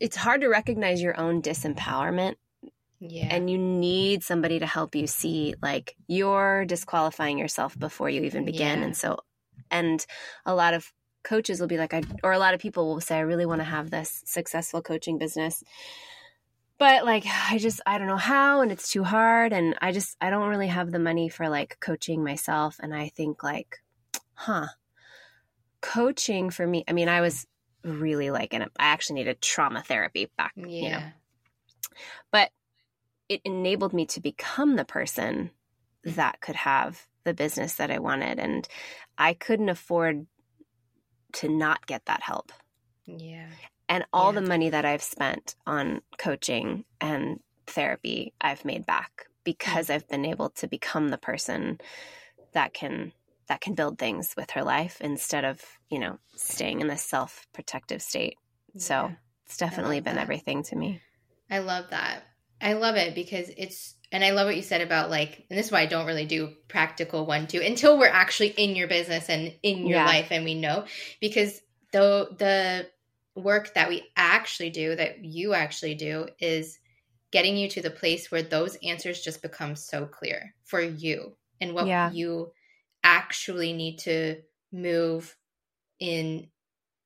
[0.00, 2.36] it's hard to recognize your own disempowerment
[2.98, 3.28] yeah.
[3.30, 8.44] And you need somebody to help you see like you're disqualifying yourself before you even
[8.44, 8.78] begin.
[8.78, 8.84] Yeah.
[8.86, 9.18] And so
[9.70, 10.04] and
[10.44, 13.16] a lot of coaches will be like I or a lot of people will say
[13.16, 15.62] I really want to have this successful coaching business.
[16.78, 20.16] But like I just I don't know how and it's too hard and I just
[20.20, 23.76] I don't really have the money for like coaching myself and I think like
[24.34, 24.68] huh.
[25.82, 27.46] Coaching for me, I mean I was
[27.86, 30.66] really like and I actually needed trauma therapy back, yeah.
[30.66, 31.02] you know.
[32.30, 32.50] But
[33.28, 35.50] it enabled me to become the person
[36.04, 38.68] that could have the business that I wanted and
[39.18, 40.26] I couldn't afford
[41.34, 42.52] to not get that help.
[43.06, 43.48] Yeah.
[43.88, 44.40] And all yeah.
[44.40, 49.94] the money that I've spent on coaching and therapy, I've made back because mm.
[49.94, 51.80] I've been able to become the person
[52.52, 53.12] that can
[53.48, 57.46] that can build things with her life instead of, you know, staying in this self
[57.52, 58.36] protective state.
[58.74, 58.80] Yeah.
[58.80, 59.12] So
[59.46, 60.22] it's definitely been that.
[60.22, 61.00] everything to me.
[61.50, 62.22] I love that.
[62.60, 65.66] I love it because it's, and I love what you said about like, and this
[65.66, 69.28] is why I don't really do practical one, two until we're actually in your business
[69.28, 70.06] and in your yeah.
[70.06, 70.86] life and we know
[71.20, 71.60] because
[71.92, 72.88] the, the
[73.40, 76.78] work that we actually do, that you actually do, is
[77.30, 81.74] getting you to the place where those answers just become so clear for you and
[81.74, 82.10] what yeah.
[82.10, 82.50] you
[83.06, 84.36] actually need to
[84.72, 85.36] move
[86.00, 86.48] in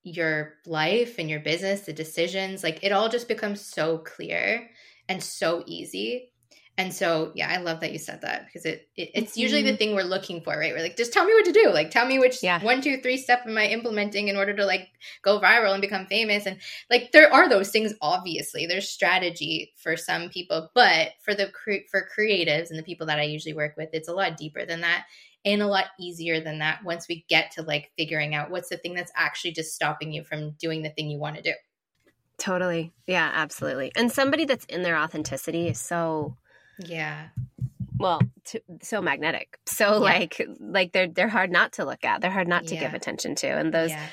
[0.02, 4.68] your life and your business, the decisions, like it all just becomes so clear
[5.08, 6.32] and so easy.
[6.78, 9.40] And so, yeah, I love that you said that because it, it it's mm-hmm.
[9.40, 9.76] usually the mm-hmm.
[9.76, 10.72] thing we're looking for, right?
[10.72, 11.70] We're like, just tell me what to do.
[11.70, 12.64] Like, tell me which yeah.
[12.64, 14.88] one, two, three step am I implementing in order to like
[15.20, 16.46] go viral and become famous.
[16.46, 16.56] And
[16.88, 17.92] like, there are those things.
[18.00, 21.52] Obviously, there's strategy for some people, but for the
[21.90, 24.80] for creatives and the people that I usually work with, it's a lot deeper than
[24.80, 25.04] that
[25.44, 28.76] and a lot easier than that once we get to like figuring out what's the
[28.76, 31.52] thing that's actually just stopping you from doing the thing you want to do.
[32.38, 32.92] Totally.
[33.06, 33.92] Yeah, absolutely.
[33.96, 36.36] And somebody that's in their authenticity is so
[36.78, 37.28] yeah.
[37.98, 38.22] Well,
[38.80, 39.58] so magnetic.
[39.66, 39.98] So yeah.
[39.98, 42.22] like like they're they're hard not to look at.
[42.22, 42.80] They're hard not to yeah.
[42.80, 43.46] give attention to.
[43.48, 44.06] And those yeah.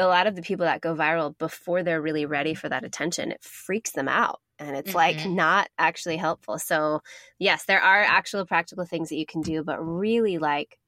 [0.00, 3.30] A lot of the people that go viral before they're really ready for that attention,
[3.30, 4.96] it freaks them out and it's mm-hmm.
[4.96, 6.58] like not actually helpful.
[6.58, 7.02] So,
[7.38, 10.78] yes, there are actual practical things that you can do, but really like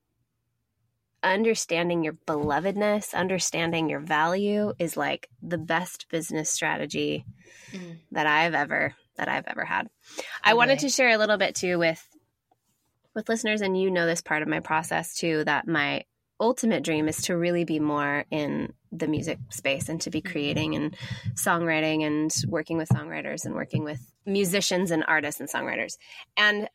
[1.22, 7.24] understanding your belovedness, understanding your value is like the best business strategy
[7.70, 7.98] mm.
[8.12, 9.88] that I've ever that I've ever had.
[10.18, 10.26] Okay.
[10.42, 12.02] I wanted to share a little bit too with
[13.14, 16.04] with listeners and you know this part of my process too that my
[16.40, 20.32] ultimate dream is to really be more in the music space and to be mm-hmm.
[20.32, 20.96] creating and
[21.34, 25.96] songwriting and working with songwriters and working with musicians and artists and songwriters.
[26.36, 26.68] And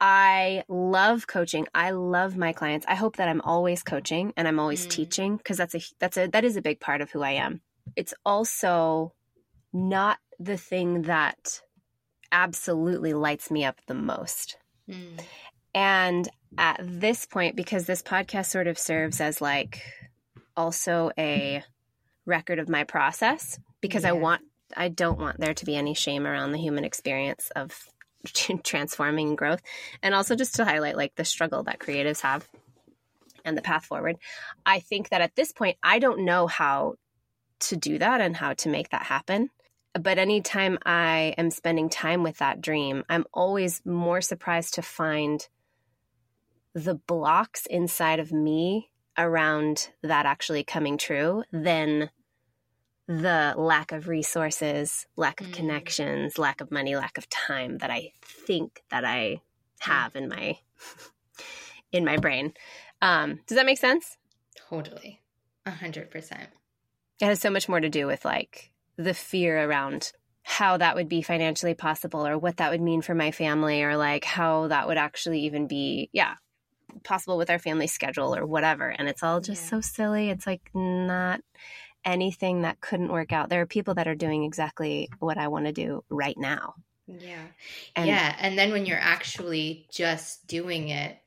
[0.00, 1.66] I love coaching.
[1.74, 2.84] I love my clients.
[2.88, 4.90] I hope that I'm always coaching and I'm always mm.
[4.90, 7.60] teaching because that's a that's a that is a big part of who I am.
[7.96, 9.14] It's also
[9.72, 11.62] not the thing that
[12.32, 14.56] absolutely lights me up the most.
[14.90, 15.20] Mm.
[15.74, 16.28] And
[16.58, 19.82] at this point, because this podcast sort of serves as like
[20.56, 21.62] also a
[22.26, 24.10] record of my process, because yeah.
[24.10, 24.42] I want,
[24.76, 27.88] I don't want there to be any shame around the human experience of
[28.62, 29.62] transforming and growth.
[30.02, 32.48] And also just to highlight like the struggle that creatives have
[33.44, 34.16] and the path forward.
[34.64, 36.94] I think that at this point, I don't know how
[37.60, 39.50] to do that and how to make that happen.
[39.92, 45.46] But anytime I am spending time with that dream, I'm always more surprised to find
[46.74, 52.10] the blocks inside of me around that actually coming true than
[53.06, 55.52] the lack of resources, lack of mm.
[55.52, 59.42] connections, lack of money, lack of time that I think that I
[59.80, 60.58] have in my
[61.92, 62.54] in my brain.
[63.02, 64.16] Um, does that make sense?
[64.68, 65.20] Totally.
[65.66, 66.48] A hundred percent.
[67.20, 70.12] It has so much more to do with like the fear around
[70.42, 73.96] how that would be financially possible or what that would mean for my family or
[73.96, 76.34] like how that would actually even be yeah
[77.02, 78.88] possible with our family schedule or whatever.
[78.88, 79.70] And it's all just yeah.
[79.70, 80.30] so silly.
[80.30, 81.40] It's like not
[82.04, 83.48] anything that couldn't work out.
[83.48, 86.74] There are people that are doing exactly what I want to do right now.
[87.06, 87.42] Yeah.
[87.96, 88.34] And, yeah.
[88.38, 91.18] And then when you're actually just doing it,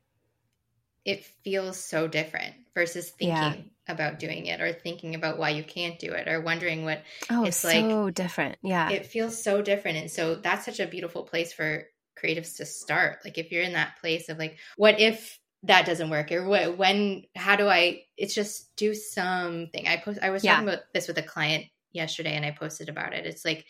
[1.06, 3.54] it feels so different versus thinking yeah.
[3.88, 7.46] about doing it or thinking about why you can't do it or wondering what oh,
[7.46, 7.82] it's so like.
[7.82, 8.58] So different.
[8.62, 8.90] Yeah.
[8.90, 9.98] It feels so different.
[9.98, 11.86] And so that's such a beautiful place for
[12.22, 13.20] creatives to start.
[13.24, 16.78] Like if you're in that place of like, what if that doesn't work or what,
[16.78, 20.54] when how do i it's just do something i post i was yeah.
[20.54, 23.66] talking about this with a client yesterday and i posted about it it's like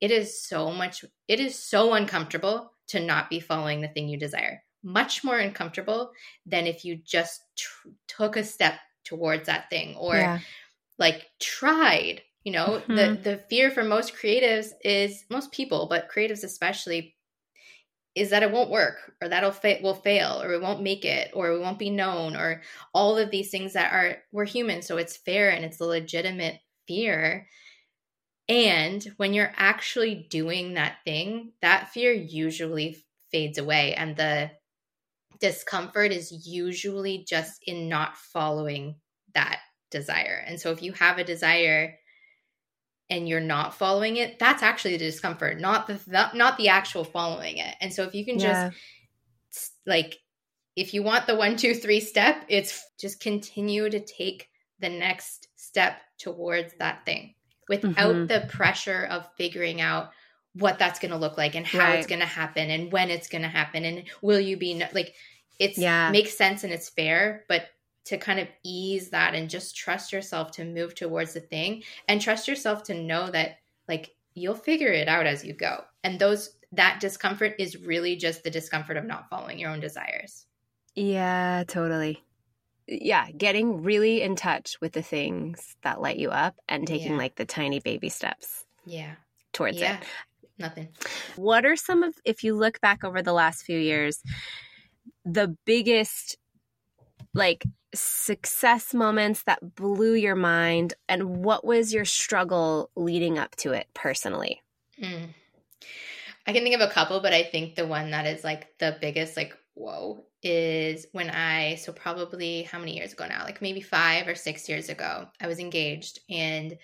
[0.00, 4.18] it is so much it is so uncomfortable to not be following the thing you
[4.18, 6.10] desire much more uncomfortable
[6.46, 8.74] than if you just tr- took a step
[9.04, 10.38] towards that thing or yeah.
[10.98, 12.96] like tried you know mm-hmm.
[12.96, 17.14] the the fear for most creatives is most people but creatives especially
[18.14, 21.30] is that it won't work or that'll fa- will fail or we won't make it
[21.34, 24.96] or we won't be known or all of these things that are we're human so
[24.96, 27.48] it's fair and it's a legitimate fear.
[28.48, 32.96] And when you're actually doing that thing that fear usually
[33.30, 34.50] fades away and the
[35.38, 38.96] discomfort is usually just in not following
[39.34, 40.42] that desire.
[40.46, 41.96] And so if you have a desire
[43.10, 47.58] and you're not following it, that's actually the discomfort, not the, not the actual following
[47.58, 47.74] it.
[47.80, 48.70] And so if you can yeah.
[49.52, 50.18] just like
[50.76, 54.48] if you want the one, two, three step, it's just continue to take
[54.78, 57.34] the next step towards that thing
[57.68, 58.26] without mm-hmm.
[58.26, 60.10] the pressure of figuring out
[60.54, 61.98] what that's going to look like and how right.
[61.98, 65.14] it's going to happen and when it's going to happen and will you be like
[65.60, 67.68] it's yeah makes sense and it's fair but
[68.10, 72.20] to kind of ease that and just trust yourself to move towards the thing and
[72.20, 75.84] trust yourself to know that like you'll figure it out as you go.
[76.02, 80.46] And those that discomfort is really just the discomfort of not following your own desires.
[80.96, 82.20] Yeah, totally.
[82.88, 87.18] Yeah, getting really in touch with the things that light you up and taking yeah.
[87.18, 88.66] like the tiny baby steps.
[88.84, 89.14] Yeah.
[89.52, 89.98] Towards yeah.
[89.98, 90.06] it.
[90.58, 90.88] Nothing.
[91.36, 94.20] What are some of if you look back over the last few years
[95.24, 96.36] the biggest
[97.34, 97.64] like
[97.94, 103.86] success moments that blew your mind and what was your struggle leading up to it
[103.94, 104.62] personally?
[105.02, 105.28] Mm.
[106.46, 108.98] i can think of a couple but i think the one that is like the
[109.00, 113.44] biggest like whoa is when i so probably how many years ago now?
[113.44, 116.76] Like maybe five or six years ago i was engaged and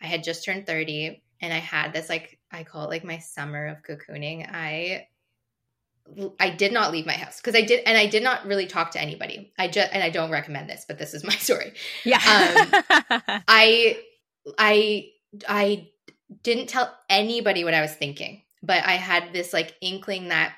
[0.00, 3.18] i had just turned 30 and i had this like i call it like my
[3.18, 4.48] summer of cocooning.
[4.48, 5.08] I
[6.38, 8.90] I did not leave my house because I did, and I did not really talk
[8.92, 9.52] to anybody.
[9.58, 11.72] I just, and I don't recommend this, but this is my story.
[12.04, 12.16] Yeah.
[12.16, 12.82] um,
[13.48, 13.98] I,
[14.58, 15.10] I,
[15.48, 15.88] I
[16.42, 20.54] didn't tell anybody what I was thinking, but I had this like inkling that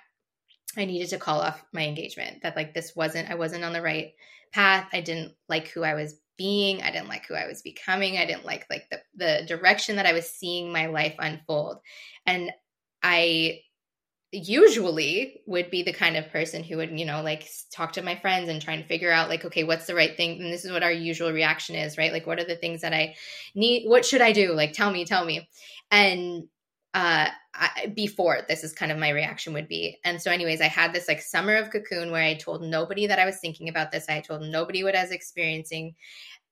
[0.77, 2.43] I needed to call off my engagement.
[2.43, 4.13] That like this wasn't, I wasn't on the right
[4.53, 4.89] path.
[4.93, 6.83] I didn't like who I was being.
[6.83, 8.19] I didn't like who I was becoming.
[8.19, 11.79] I didn't like like the the direction that I was seeing my life unfold.
[12.27, 12.51] And
[13.03, 13.61] I
[14.33, 18.17] usually would be the kind of person who would, you know, like talk to my
[18.17, 20.43] friends and try and figure out like, okay, what's the right thing?
[20.43, 22.13] And this is what our usual reaction is, right?
[22.13, 23.15] Like, what are the things that I
[23.55, 23.89] need?
[23.89, 24.53] What should I do?
[24.53, 25.49] Like, tell me, tell me.
[25.91, 26.49] And
[26.93, 29.99] uh, I, before this is kind of my reaction would be.
[30.05, 33.19] And so, anyways, I had this like summer of cocoon where I told nobody that
[33.19, 34.07] I was thinking about this.
[34.09, 35.95] I told nobody what I was experiencing.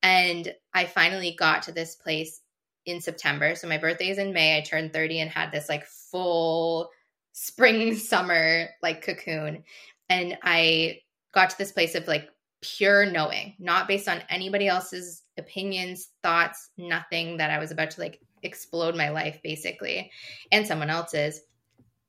[0.03, 2.41] And I finally got to this place
[2.87, 3.55] in September.
[3.55, 4.59] So my birthday is in May.
[4.59, 6.91] I turned 30 and had this like full
[7.35, 9.65] spring summer like cocoon.
[10.09, 11.01] And i
[11.33, 12.29] got to this place of like
[12.63, 18.01] pure knowing not based on anybody else's opinions thoughts nothing that i was about to
[18.01, 20.11] like explode my life basically
[20.51, 21.43] and someone else's.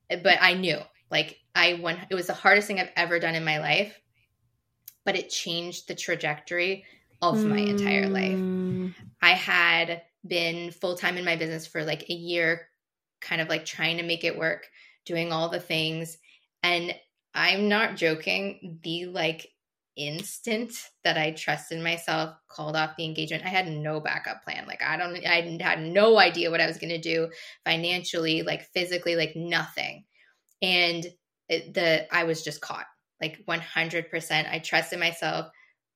[0.08, 0.78] But i knew
[1.10, 4.00] like i went it was the hardest thing i've ever done in my life
[5.04, 6.84] but it changed the trajectory
[7.22, 8.36] of my entire life.
[8.36, 8.94] Mm.
[9.20, 12.68] i had been full-time in my business for like a year
[13.20, 14.68] kind of like trying to make it work
[15.06, 16.18] doing all the things.
[16.62, 16.94] And
[17.34, 19.48] I'm not joking, the like
[19.96, 20.72] instant
[21.04, 24.66] that I trusted myself, called off the engagement, I had no backup plan.
[24.66, 27.30] Like I don't I had no idea what I was going to do
[27.64, 30.04] financially, like physically, like nothing.
[30.60, 31.06] And
[31.48, 32.86] it, the I was just caught.
[33.20, 34.50] Like 100%.
[34.50, 35.46] I trusted myself,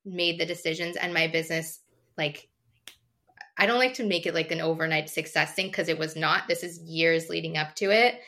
[0.06, 1.80] made the decisions and my business
[2.16, 2.48] like
[3.58, 6.48] I don't like to make it like an overnight success thing because it was not.
[6.48, 8.20] This is years leading up to it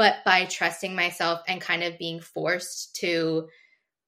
[0.00, 3.50] but by trusting myself and kind of being forced to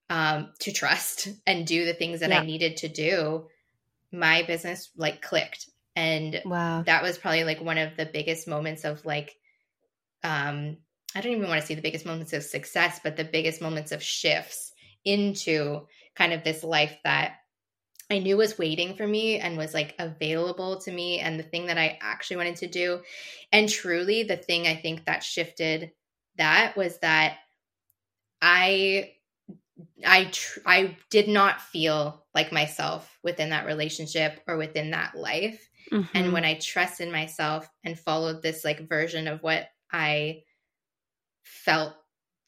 [0.08, 2.40] um to trust and do the things that Yeah.
[2.40, 3.48] I needed to do
[4.10, 6.82] my business like clicked and Wow.
[6.84, 9.36] that was probably like one of the biggest moments of like
[10.24, 10.78] um
[11.14, 13.92] I don't even want to say the biggest moments of success but the biggest moments
[13.92, 14.72] of shifts
[15.04, 17.34] into kind of this life that
[18.10, 21.66] I knew was waiting for me and was like available to me and the thing
[21.66, 23.02] that I actually wanted to do.
[23.52, 25.92] And truly, the thing I think that shifted
[26.36, 27.38] that was that
[28.40, 29.14] I
[30.06, 35.68] I tr- I did not feel like myself within that relationship or within that life.
[35.90, 36.08] Mhm.
[36.14, 40.44] And when I trusted myself and followed this like version of what I
[41.44, 41.94] felt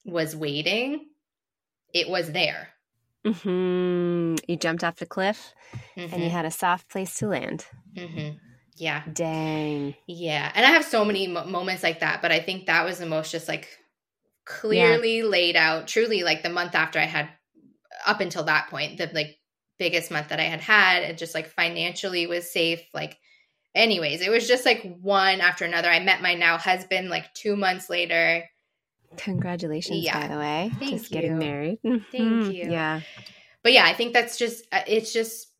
[0.04, 1.10] was waiting,
[1.94, 2.73] it was there.
[3.24, 4.38] Mhm.
[4.46, 5.54] you jumped off the cliff
[5.96, 7.66] and you Mhm, had a soft place to land.
[7.96, 8.38] mhm.
[8.76, 9.04] Yeah.
[9.12, 9.94] Dang.
[10.06, 12.98] Yeah, and I have so many mo- moments like that, but I think that was
[12.98, 13.68] the most just like
[14.44, 15.88] clearly laid out.
[15.88, 17.28] Truly, like the month after I had,
[18.06, 19.38] up until that point, the like
[19.78, 22.82] biggest month that I had had, and just like financially was safe.
[22.92, 23.18] Like,
[23.74, 25.88] anyways, it was just like one after another.
[25.88, 28.44] I met my now husband like two months later.
[29.16, 30.20] Congratulations, Yeah.
[30.20, 30.70] by the way.
[30.78, 31.78] Thank just getting married.
[31.82, 32.70] Thank you.
[32.70, 33.00] Yeah.
[33.62, 35.52] But yeah, I think that's just uh, it's just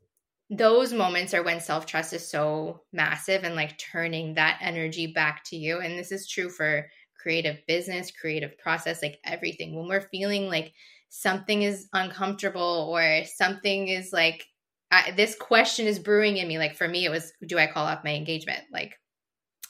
[0.51, 5.43] those moments are when self trust is so massive and like turning that energy back
[5.47, 5.81] to you.
[5.81, 6.87] And this is true for
[7.19, 9.75] creative business, creative process, like everything.
[9.75, 10.73] When we're feeling like
[11.09, 14.45] something is uncomfortable or something is like
[14.91, 16.59] I, this question is brewing in me.
[16.59, 18.61] Like for me, it was, do I call off my engagement?
[18.73, 18.95] Like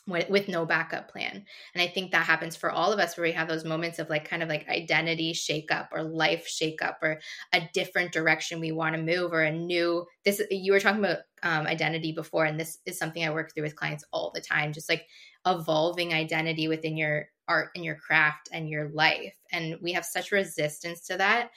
[0.06, 1.44] with, no backup plan.
[1.74, 4.10] And I think that happens for all of us where we have those moments of
[4.10, 7.20] like kind of like identity shakeup or life shakeup or
[7.52, 11.18] a different direction we want to move or a new this you were talking about
[11.42, 14.72] um, identity before and this is something i work through with clients all the time
[14.72, 15.06] just like
[15.46, 20.32] evolving identity within your art and your craft and your life and we have such
[20.32, 21.50] resistance to that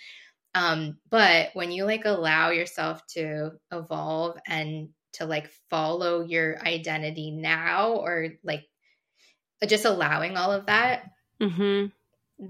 [0.55, 7.31] um but when you like allow yourself to evolve and to like follow your identity
[7.31, 8.63] now or like
[9.67, 11.87] just allowing all of that Mm-hmm.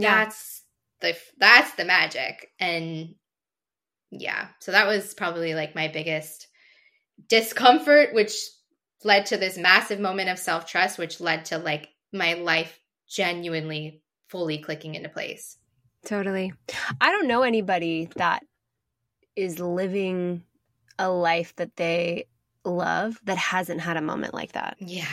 [0.01, 0.15] Yeah.
[0.15, 0.63] that's
[1.01, 3.15] the that's the magic and
[4.11, 6.47] yeah so that was probably like my biggest
[7.27, 8.33] discomfort which
[9.03, 12.79] led to this massive moment of self-trust which led to like my life
[13.09, 15.57] genuinely fully clicking into place
[16.05, 16.53] Totally.
[17.01, 18.41] I don't know anybody that
[19.35, 20.43] is living
[20.97, 22.27] a life that they
[22.67, 24.77] love that hasn't had a moment like that.
[24.79, 25.07] yeah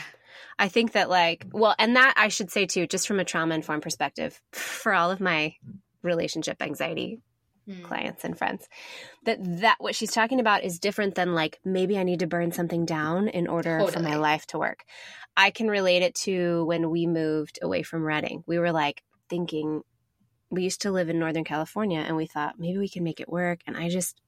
[0.56, 3.56] I think that, like, well, and that I should say too, just from a trauma
[3.56, 5.54] informed perspective, for all of my
[6.02, 7.20] relationship anxiety
[7.66, 7.82] Mm.
[7.82, 8.68] clients and friends,
[9.24, 12.52] that that what she's talking about is different than like maybe I need to burn
[12.52, 14.84] something down in order for my life to work.
[15.34, 18.44] I can relate it to when we moved away from Redding.
[18.46, 19.80] We were like thinking
[20.54, 23.28] we used to live in Northern California and we thought maybe we can make it
[23.28, 23.60] work.
[23.66, 24.20] And I just,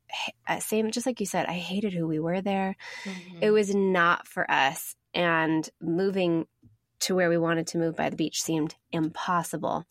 [0.48, 2.76] uh, same, just like you said, I hated who we were there.
[3.04, 3.38] Mhm.
[3.40, 4.94] It was not for us.
[5.14, 6.46] And moving
[7.00, 9.84] to where we wanted to move by the beach seemed impossible.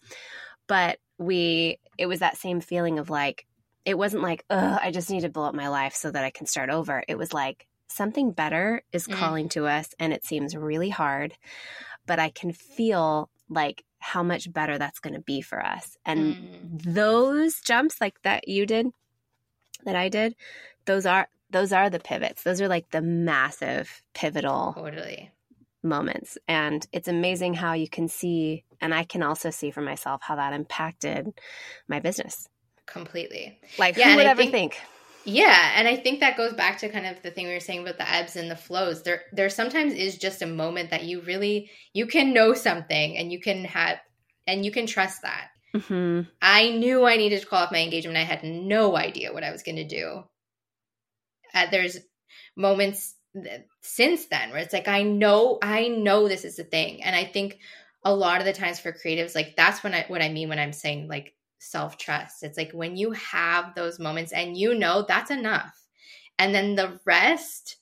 [0.67, 3.45] But we, it was that same feeling of like,
[3.85, 6.31] it wasn't like, oh, I just need to blow up my life so that I
[6.31, 7.03] can start over.
[7.07, 9.13] It was like something better is Mm.
[9.13, 11.33] calling to us and it seems really hard,
[12.07, 15.97] but I can feel like how much better that's going to be for us.
[16.05, 16.93] And Mm.
[16.93, 18.87] those jumps like that you did,
[19.83, 20.35] that I did,
[20.85, 22.43] those are those are the pivots.
[22.43, 25.31] Those are like the massive pivotal totally.
[25.83, 26.37] moments.
[26.47, 30.35] And it's amazing how you can see, and I can also see for myself how
[30.35, 31.33] that impacted
[31.87, 32.47] my business.
[32.85, 33.59] Completely.
[33.79, 34.81] Like, Yeah, who would I ever think- think?
[35.25, 37.81] Yeah, and I think that goes back to kind of the thing we were saying
[37.81, 39.03] about the ebbs and the flows.
[39.03, 43.31] There there sometimes is just a moment that you really you can know something and
[43.31, 43.99] you can have
[44.47, 45.49] and you can trust that.
[45.87, 48.17] hmm I knew I needed to call off my engagement.
[48.17, 50.23] I had no idea what I was going to do.
[51.53, 51.97] Uh, there's
[52.55, 57.03] moments th- since then where it's like I know I know this is the thing,
[57.03, 57.59] and I think
[58.03, 60.59] a lot of the times for creatives, like that's when I what I mean when
[60.59, 61.34] I'm saying like
[61.65, 62.43] self trust.
[62.43, 65.87] It's like when you have those moments and you know that's enough,
[66.39, 67.77] and then the rest.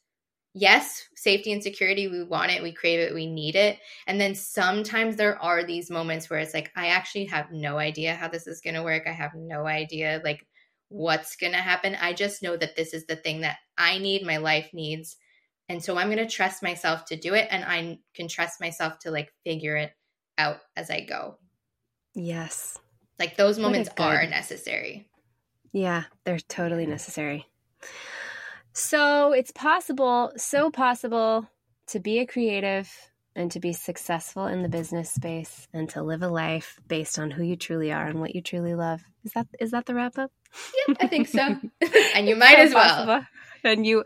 [0.55, 3.79] Yes, safety and security, we want it, we crave it, we need it.
[4.05, 8.13] And then sometimes there are these moments where it's like, I actually have no idea
[8.13, 9.07] how this is going to work.
[9.07, 10.45] I have no idea like
[10.89, 11.97] what's going to happen.
[11.99, 15.17] I just know that this is the thing that I need, my life needs.
[15.69, 17.47] And so I'm going to trust myself to do it.
[17.49, 19.91] And I can trust myself to like figure it
[20.37, 21.39] out as I go.
[22.13, 22.77] Yes.
[23.19, 25.07] Like those moments are necessary.
[25.71, 27.47] Yeah, they're totally necessary.
[28.73, 31.47] So it's possible, so possible
[31.87, 32.91] to be a creative
[33.35, 37.31] and to be successful in the business space and to live a life based on
[37.31, 39.01] who you truly are and what you truly love.
[39.23, 40.31] Is that is that the wrap up?
[40.87, 41.39] Yep, I think so.
[42.15, 42.89] and you might So as well.
[43.05, 43.25] possible.
[43.63, 44.03] And you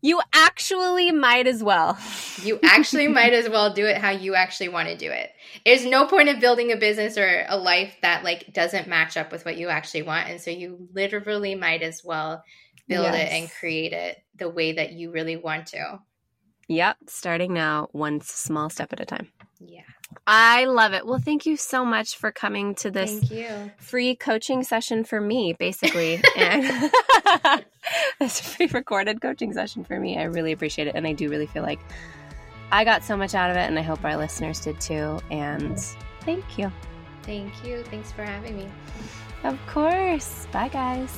[0.00, 1.98] you actually might as well.
[2.42, 5.30] You actually might as well do it how you actually want to do it.
[5.64, 9.32] There's no point of building a business or a life that like doesn't match up
[9.32, 10.28] with what you actually want.
[10.28, 12.44] And so you literally might as well
[12.88, 16.00] build it and create it the way that you really want to.
[16.68, 19.28] Yep, starting now, one small step at a time.
[19.60, 19.82] Yeah.
[20.26, 21.06] I love it.
[21.06, 23.72] Well, thank you so much for coming to this Thank you.
[23.78, 26.22] free coaching session for me, basically.
[26.36, 26.90] and
[28.20, 30.18] a free recorded coaching session for me.
[30.18, 30.94] I really appreciate it.
[30.94, 31.80] And I do really feel like
[32.70, 35.18] I got so much out of it, and I hope our listeners did too.
[35.30, 35.78] And
[36.22, 36.72] thank you.
[37.22, 37.82] Thank you.
[37.84, 38.68] Thanks for having me.
[39.44, 40.46] Of course.
[40.52, 41.16] Bye, guys.